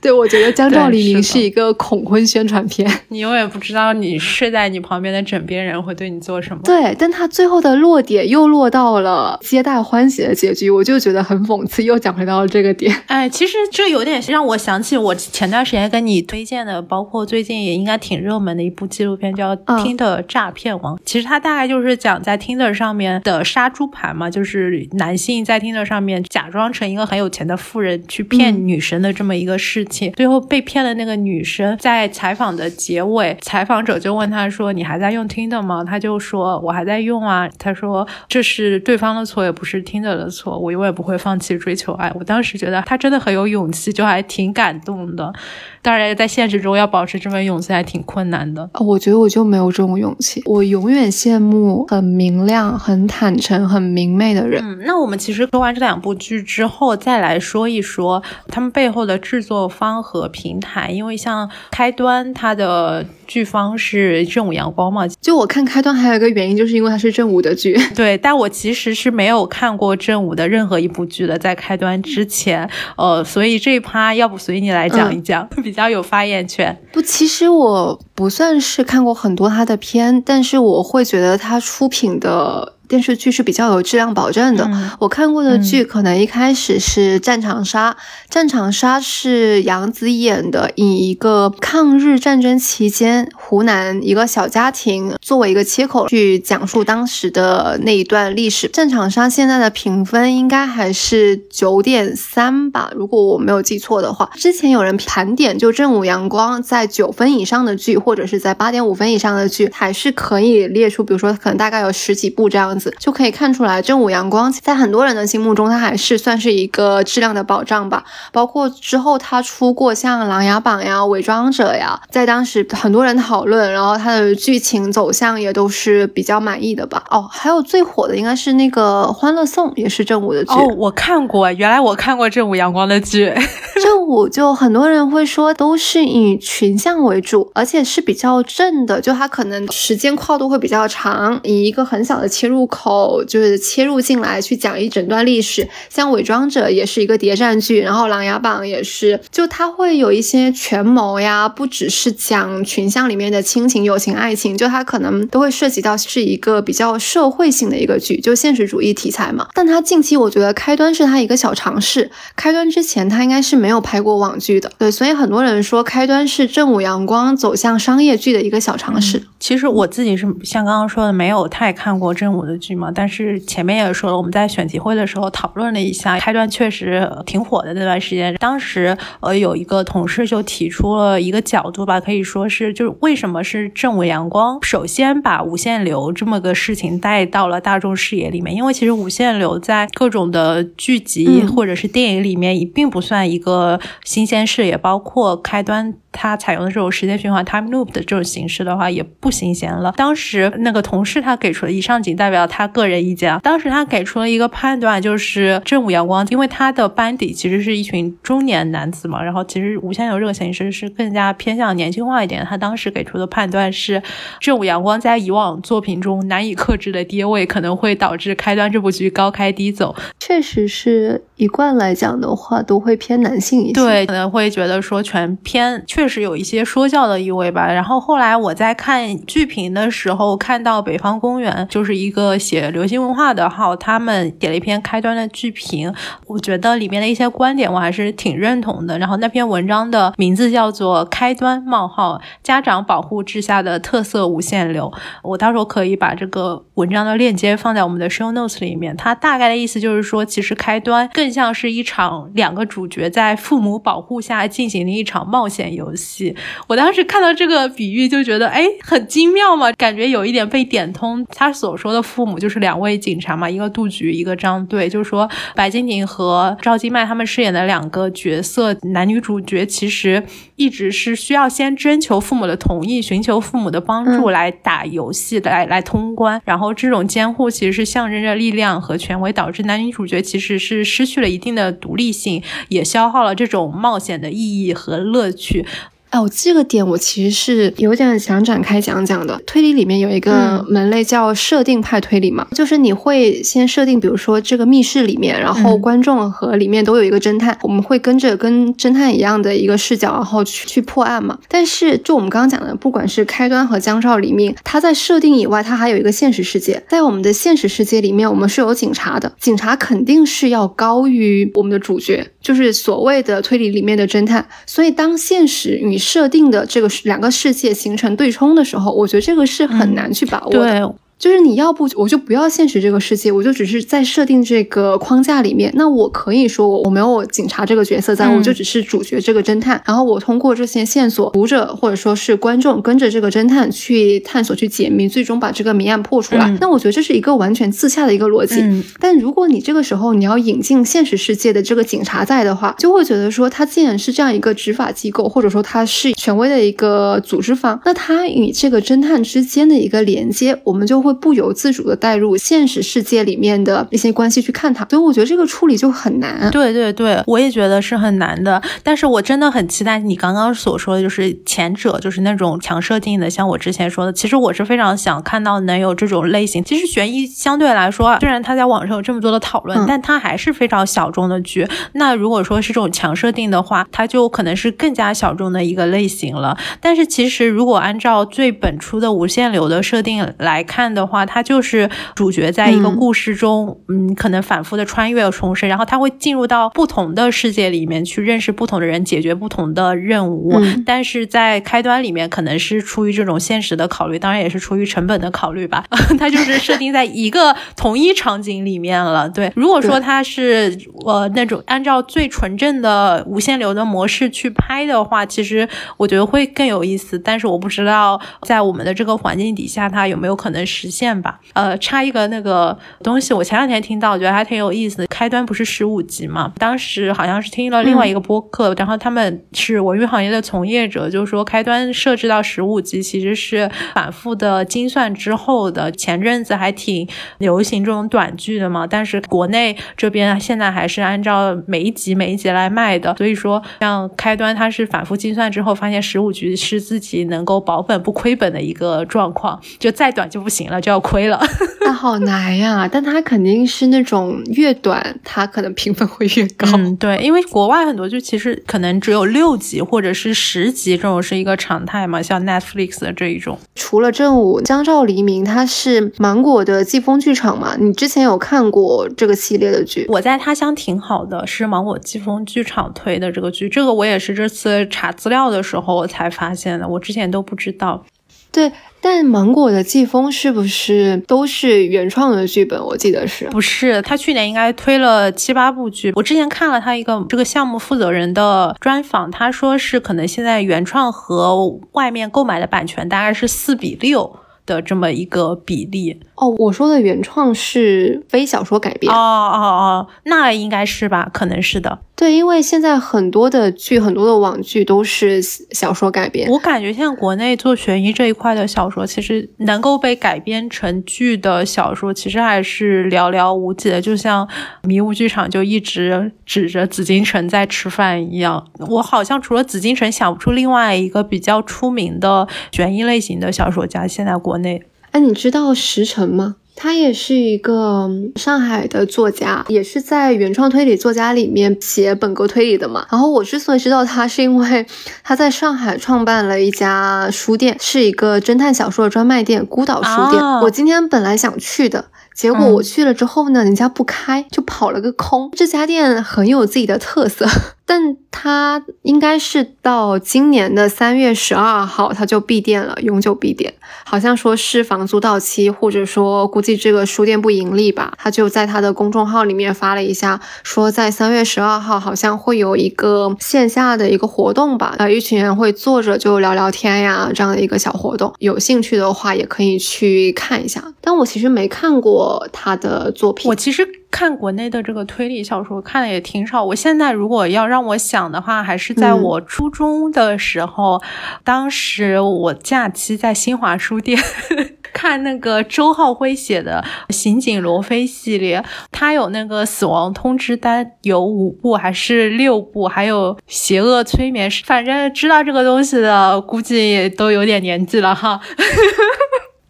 [0.00, 2.88] 对，我觉得《江照黎明》是一个恐婚宣传片。
[3.08, 6.60] 你永远不知道你睡在你旁边的枕边人会对你做什么。
[6.64, 11.82] 对，但他最后的落点又落到了皆大欢喜的结局，我就觉得很讽刺。
[11.82, 12.94] 又讲回到了这个点。
[13.06, 20.94] 哎，其实这有点让我想起我前段时间跟你推荐的，包括最近也应该挺热门的一部纪录片，叫《听的诈骗王》。
[21.04, 29.84] 其实它大概就是讲在听的上面的杀猪盘嘛，就是男性在听的上面假装成一个很有钱的富人去骗女生的这么一个事。
[30.16, 40.58] 最后被骗的那个女生，在采访的结尾，采访者就问她说：“你还在用听的吗？”她就说：“我还在用啊。”她说：“这是对方的错，也不是听的的错。
[40.58, 45.32] 我永远不会放弃追求爱。”我当时觉得她真的很有勇气，就还挺感动的。
[45.80, 48.68] 当然，在现实中要保持这份勇气还挺困难的。
[48.80, 50.42] 我觉得我就没有这种勇气。
[50.44, 54.62] 我永远羡慕很明亮、很坦诚、很明媚的人。
[54.62, 60.90] 嗯，那我们其实说完这两部剧之后，再来说一说他们背后的制作方和平台。
[60.90, 65.06] 因为像开端，它的剧方是正午阳光嘛。
[65.20, 67.78] 就我看开端还有一个原因，就是因为它是正午的剧。
[67.94, 72.68] 对，但我其实是没有看过正午的任何一部剧的，在开端之前。
[72.96, 75.68] 呃，所以这一趴要不随你来讲一讲，比。
[75.68, 76.76] 比较有发言权。
[76.92, 82.72] 不，其实我不算是看过很多他的片，但是我会觉得他出品的。
[82.88, 84.68] 电视剧是比较有质量保证的。
[84.98, 87.92] 我看过的剧，可能一开始是《战长沙》。
[88.28, 98.66] 《战长沙》是杨紫演的，以一个抗日战争期间湖南一个小家庭作为一个切口去讲述当时的那一段历史。
[98.70, 104.30] 《战长沙》现在的评分应该还是九点三吧，如果我没有记错的话。
[104.34, 112.77] 之前有人盘点，就《正午阳光》在九分以上的剧，或者是在八点五分以上的剧，还是可以列出，比如说可能大概有十几部这样。
[112.98, 118.04] 就可以看出来，正午阳光在很多人的心目中，它还是算是一个质量的保障吧。
[118.32, 127.02] 包括之后他出过像《琅琊榜》呀、《伪装者》呀，在当时很多人讨论，然后它的剧情走向也都是比较满意的吧。
[127.10, 130.52] 哦，还有最火的应该是那个《欢乐颂》，也是正午的剧。
[130.52, 133.32] 哦，我看过，原来我看过正午阳光的剧。
[133.82, 142.67] 正午就很多人会说都是以群像为主，而且是比较正的，就它可能时间跨度会比较长，以一个很小的切入。
[142.68, 159.48] 口就是切入进来去讲一整段历史，像《伪装者》也是一个谍战剧，然后《琅琊榜》也是，就它会有一些权谋呀，不只是讲群像里面的亲情、友情、爱情，就它可能都会涉及到是一个比较社会性的一个剧，就现实主义题材嘛。
[159.54, 169.22] 但它近期我觉得开端是它一个小尝试，开端之前它应该是没有拍过网剧的，对，所以很多人说开端是正午阳光走向商业剧的一个小尝试。
[169.40, 172.57] 其实我自己是像刚刚说的，没有太看过正午的。
[172.58, 178.34] 剧嘛，但是前面也说了，我们在选题会的时候讨论了一下，开端确实挺火的那段时间。
[178.36, 195.94] 当时呃有一个同事就提出了一个角度吧，可以说是就是为什么是正午阳光首先把无限流这么个事情带到了大众视野里面，因为其实无限流在各种的剧集或者是电影里面也并不算一个新鲜事，也包括开端。
[196.10, 199.92] 它采用的这种时间循环 （time loop） 的这种形式的话，也不新鲜了。
[199.92, 203.38] 当时那个同事他给出了以上仅代表他个人意见啊。
[203.42, 212.44] 当时他给出了一个判断，就是正午阳光，因为他的班底其实是一群中年男子嘛，然后其实无限流这个形式是更加偏向年轻化一点。
[212.44, 214.02] 他当时给出的判断是，
[214.40, 219.94] 正午阳光在以往作品中难以克制的跌位，可能会导致开端这部剧高开低走。
[220.18, 225.82] 确实是一贯来讲的话，都会偏男性一些，对，可能会觉得说全偏。
[225.86, 227.70] 确实有一些说教的意味吧。
[227.72, 235.92] 然后后来我在看剧评的时候，看到北方公园就是一个写流行文化的号，他们写了一篇开端的剧评，
[236.26, 238.98] 我觉得里面的一些观点我还是挺认同的。
[238.98, 244.90] 然后那篇文章的名字叫做《开端：冒号家长保护之下的特色无限流》，
[245.22, 248.96] 我到时候可以把这个文章的链接放在我们的 show notes 里面。
[248.96, 256.36] 它大概的意思就是说，其实开端更像是一场两个主角在父母保护下进行的一场冒险游戏。
[256.66, 261.24] 我当时看到这个比喻就觉得，哎，很精妙嘛，感觉有一点被点通。
[261.30, 264.88] 他所说的父母就是两位警察嘛，一个杜局，一个张队。
[264.88, 270.22] 就是说，白敬亭和赵今麦他们饰演的两个角色，男女主角其实
[270.56, 276.40] 一直是需要先征求父母的同意，寻求父母的帮助来打游戏，来来通关。
[276.44, 285.64] 然后这种监护其实是象征着力量和权威，导致男女主角其实是失去了一定的独立性，也消耗了这种冒险的意义和乐趣。
[286.10, 289.40] 哦，这个点我其实是有点想展开讲讲的。
[289.46, 301.38] 推理里面有一个门类叫设定派推理嘛，就是你会先设定，比如说这个密室里面，然后观众和里面都有一个侦探，我们会跟着跟侦探一样的一个视角，然后去去破案嘛。
[301.48, 306.82] 但是就我们刚刚讲的，不管是开端和江少里面，它在设定以外，它还有一个现实世界。
[306.88, 314.48] 在我们的现实世界里面，我们是有警察的，警察肯定是要高于我们的主角，就是所谓的推理里面的侦探。
[314.64, 320.94] 所以当现实与设定的这个两个世界形成对冲的时候，我觉得这个是很难去把握的。
[321.18, 325.72] 就是你要不我就不要现实这个世界，我就只是在设定这个框架里面。
[325.74, 329.82] 那我可以说我我没有警察这个角色在，我就只是主角这个侦探。
[329.84, 336.48] 然后我通过这些线索，读者或者说是观众跟着这个侦探去探索、去解谜，最终把这个谜案破出来。
[336.60, 338.62] 那我觉得这是一个完全自洽的一个逻辑。
[339.00, 351.07] 但如果你这个时候你要引进现实世界的这个警察在的话，就会觉得说他既然是这样一个执法机构，或者说他是权威的一个组织方，那他与这个侦探之间的一个连接，我们就会。
[351.08, 356.50] 会不由自主的带入现实世界里面的一些关系去看它，所以我觉得这个处理就很难。
[356.50, 358.60] 对对对，我也觉得是很难的。
[358.82, 366.62] 但是我真的很期待你刚刚所说的就是前者，就是那种强设定的，像我之前说的，其实我是非常想看到能有这种类型。
[366.62, 371.66] 其实悬疑相对来说，虽然它在网上有这么多的讨论，但它还是非常小众的剧。
[371.92, 376.56] 那如果说是这种强设定的话，它就可能是更加小众的一个类型了。
[376.80, 390.52] 但是其实如果按照最本初的无限流的设定来看，的话，它就是主角在一个故事中，嗯，可能反复的穿越重生，然后他会进入到不同的世界里面去认识不同的人，解决不同的任务。
[390.84, 395.84] 但是在开端里面，可能是出于这种现实的考虑，当然也是出于成本的考虑吧。
[396.18, 399.28] 它就是设定在一个同一场景里面了。
[399.28, 400.76] 对，如果说它是
[401.06, 407.18] 呃那种按照最纯正的无限流的模式去拍的话，其实我觉得会更有意思。
[407.18, 410.87] 但是我不知道在我们的这个环境底下，它有没有可能实。
[410.88, 415.06] 实现吧，呃，插一个那个东西，我前两天听到，我觉得还挺有意思的。
[415.06, 416.52] 开端不是十五集嘛？
[416.58, 425.90] 当时好像是听了另外一个播客，然后他们是文娱行业的从业者，就是说开端设置到十五集其实是反复的精算之后的。
[425.92, 427.06] 前阵子还挺
[427.38, 440.77] 流行这种短剧的嘛，但是国内这边现在还是按照每一集每一集来卖的，所以说像开端它是反复精算之后发现十五集是自己能够保本不亏本的一个状况，就再短就不行了。
[440.80, 441.40] 就要亏了，
[441.84, 442.88] 那好难呀！
[442.90, 446.68] 但它肯定是那种越短，它可能评分会越高。
[446.74, 452.22] 嗯，对，因为国外很多剧其实可能只有六集或者是十集，这种是一个常态嘛。
[452.22, 457.76] 像 Netflix 的这一种，除了正午，江照黎明它是芒果的季风剧场嘛？
[457.78, 460.06] 你之前有看过这个系列的剧？
[460.08, 463.68] 我在他乡挺好的，是芒果季风剧场推的这个剧。
[463.68, 468.04] 这个我也是这次查资料的时候我才发现的，我之前都不知道。
[468.52, 468.72] 对。
[469.00, 472.84] 但芒果的季风是不是都是原创的剧本？
[472.84, 474.02] 我记得是不是？
[474.02, 476.12] 他去年应该推了七八部剧。
[476.16, 486.20] 我之前看了他一个这个项目负责人的专访，他说是可能现在原创和外面购买的版权大概是四比六的这么一个比例。
[486.40, 489.12] 哦，我说的原创是非小说改编。
[489.12, 491.28] 哦哦哦，那应该是吧？
[491.32, 491.98] 可能是的。
[492.14, 496.48] 对，因为现在很多的剧，很多的网剧都是小说改编。
[496.50, 504.00] 我感觉现在国内做悬疑这一块的小说，其实能够被改编成剧的小说，其实还是寥寥无几的。
[504.00, 504.48] 就像
[504.82, 514.06] 迷雾剧场就一直指着紫禁城在吃饭一样，我好像除了紫禁城想不出另外一个比较出名的悬疑类型的小说家。
[514.06, 514.82] 现在国内。
[515.12, 516.56] 哎，你知道石城吗？
[516.80, 523.04] 他也是一个上海的作家，也是在原创推理作家里面写本格推理的嘛。
[523.10, 524.86] 然后我之所以知道他，是因为
[525.24, 530.40] 他在上海创办了一家书店，是一个侦探小说的专卖店——孤岛书店。
[530.62, 532.04] 我今天本来想去的。
[532.38, 535.50] 结果我去了之后呢，人家不开，就跑了个空。
[535.56, 537.44] 这家店很有自己的特色。
[537.84, 543.74] 但它应该是到今年的三月十二号，它就闭店了，永久闭店。
[544.04, 548.12] 好像说是房租到期，或者说估计这个书店不盈利吧。
[548.18, 558.32] 他就在他的公众号里面发了一下，说在三月十二号好像会有一个线下的一个活动吧，呃，一群人会坐着就聊聊天呀，这样的一个小活动。
[558.38, 560.84] 有兴趣的话也可以去看一下。
[561.00, 563.88] 但我其实没看过他的作品，我其实。
[564.10, 566.64] 看国内的这个推理小说看的也挺少。
[566.64, 571.00] 我现在如果要让我想的话，还是在我初中的时候，
[571.44, 574.18] 当时我假期在新华书店
[574.94, 588.40] 看那个周浩辉写的《刑警罗非》系列，他有那个死亡通知单，有五部还是六部，还有邪恶催眠师，反正知道这个东西的，估计也都有点年纪了哈。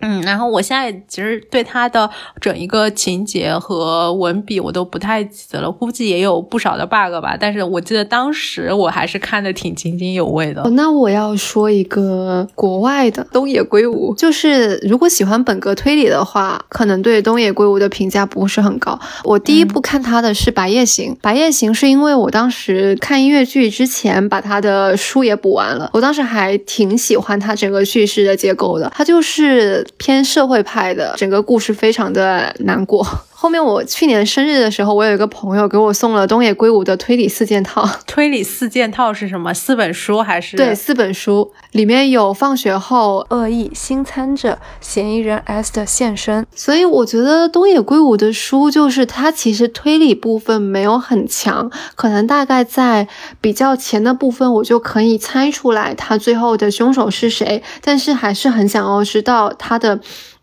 [0.00, 2.08] 嗯，然后我现在其实对他的
[2.40, 7.36] 整一个情节和文笔我都不太记得了，估计也有不少的 bug 吧。
[7.38, 10.62] 但是我记得当时我还是看的挺津津有味的。
[10.70, 18.96] 那我要说一个国外的东野圭吾，就是如果喜欢本格推理的话，可能对东野圭吾的评价不是很高。
[19.24, 29.84] 我第一部看他的是《白夜行》，《白夜行》是因为我当时看音乐剧之前把他的书也补完了，我当时还挺喜欢他整个叙事的结构的，他就是。
[29.96, 33.06] 偏社会派的，整个故事非常的难过。
[33.40, 37.88] 后面我去年生日的时候，我有一个朋友给我送了东野圭吾的推理四件套。
[38.04, 39.54] 推理四件套是什么？
[39.54, 40.56] 四本书还是？
[40.56, 46.44] 对，四本书里面有放学后、恶意、新参者、嫌疑人 S 的现身。
[46.52, 53.06] 所以我觉得东野圭吾的书就是他其实推理部分没有很强，可能大概在
[53.40, 60.00] 比较前的部分我就可以猜出来他最后的凶手是谁，但是还是很想要知道他的。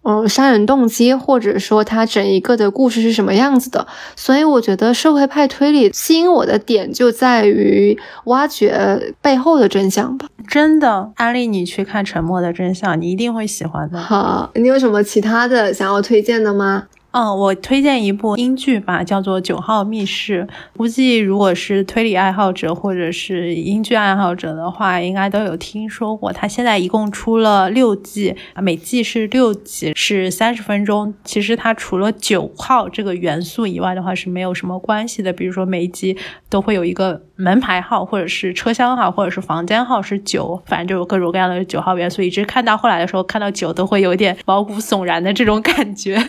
[0.07, 3.87] 嗯，杀人动机，或者说他整一个的故事是什么样子的？
[4.15, 10.27] 所以我觉得社会派推理吸引我的点就在于挖掘背后的真相吧。
[10.47, 13.99] 真的，安利你去看《沉默的真相》，你一定会喜欢的。
[13.99, 16.83] 好，你有什么其他的想要推荐的吗？
[17.15, 20.45] 嗯，我推荐一部英剧吧，叫做《九号密室》。
[20.75, 26.33] 估计如果是推理爱好者或者是英剧爱好者的话，应该都有听说过。
[26.33, 31.13] 它现在一共出了六季，每季是六集，是三十分钟。
[31.23, 35.31] 其实它除了九号这个元素以外的话，是没有什么关系的。
[35.31, 36.17] 比如说每一集
[36.49, 42.21] 都会有一个门牌号，或者是车厢号，或者是房间号是九，反正就有各种各样的九号元素。
[42.21, 46.21] 一直看到后来的时候，看到九都会有点毛骨悚然的这种感觉。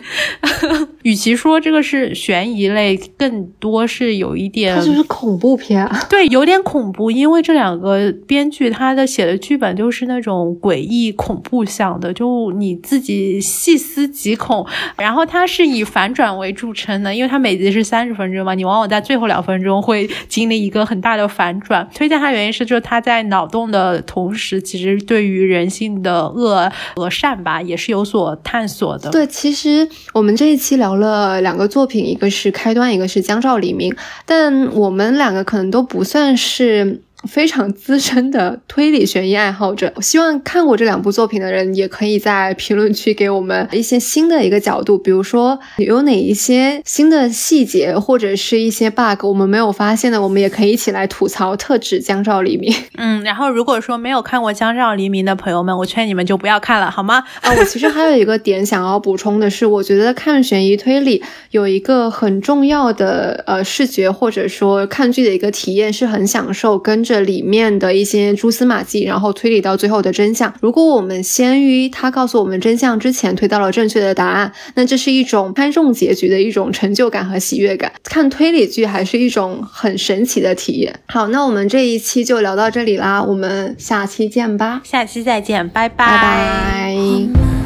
[1.03, 5.89] 与其说这个是悬疑类，更多是有一点，它就是恐怖片。
[6.09, 14.65] 对，有点恐怖，因为这两个编剧他的写的剧本就是那种诡异恐怖向的，就你自己细思极恐。
[14.97, 21.89] 然后它是以反转为著称的，因为它每集是三十分钟嘛，你往往在最后两分钟会经历一个很大的反转。
[21.95, 29.09] 推荐它原因是，就是它在脑洞的同时，其实对于人性的恶和善吧，也是有所探索的。
[29.09, 30.67] 对，其实我们这一期。
[30.67, 33.95] 期聊了两个作品，一个是开端，一个是江照黎明，
[34.25, 37.03] 但我们两个可能都不算是。
[37.27, 51.55] 非常资深的推理悬疑爱好者，我希望看过这两部作品的人也可以在评论区给我们一些新的一个角度，比如说有哪一些新的细节或者是一些 bug 我们没有发现的，我们也可以一起来吐槽。
[51.55, 52.71] 特指江照黎明。
[52.97, 57.23] 嗯，然后如果说没有看过江照黎明的朋友们，我劝你们就不要看了，好吗？
[57.41, 67.06] 啊，我其实还有一个点想要补充的是，我觉得看悬疑推理有一个很重要的呃视觉或者说看剧的一个体验，是很享受跟。
[67.07, 70.53] 这里面的一些蛛丝马迹，然后推理到最后的真相。
[70.59, 77.89] 如果我们先于他告诉我们真相之前推到了正确的答案，那这是一种猜中结局的一种成就感和喜悦感。
[78.03, 80.93] 看推理剧还是一种很神奇的体验。
[81.07, 87.56] 好，那我们这一期就聊到这里啦，我们下期见吧，下期再见，拜拜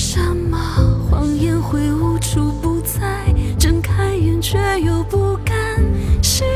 [0.00, 0.56] 什么
[1.10, 3.34] 谎言会无处不在？
[3.58, 5.56] 睁开眼却又不甘
[6.22, 6.46] 心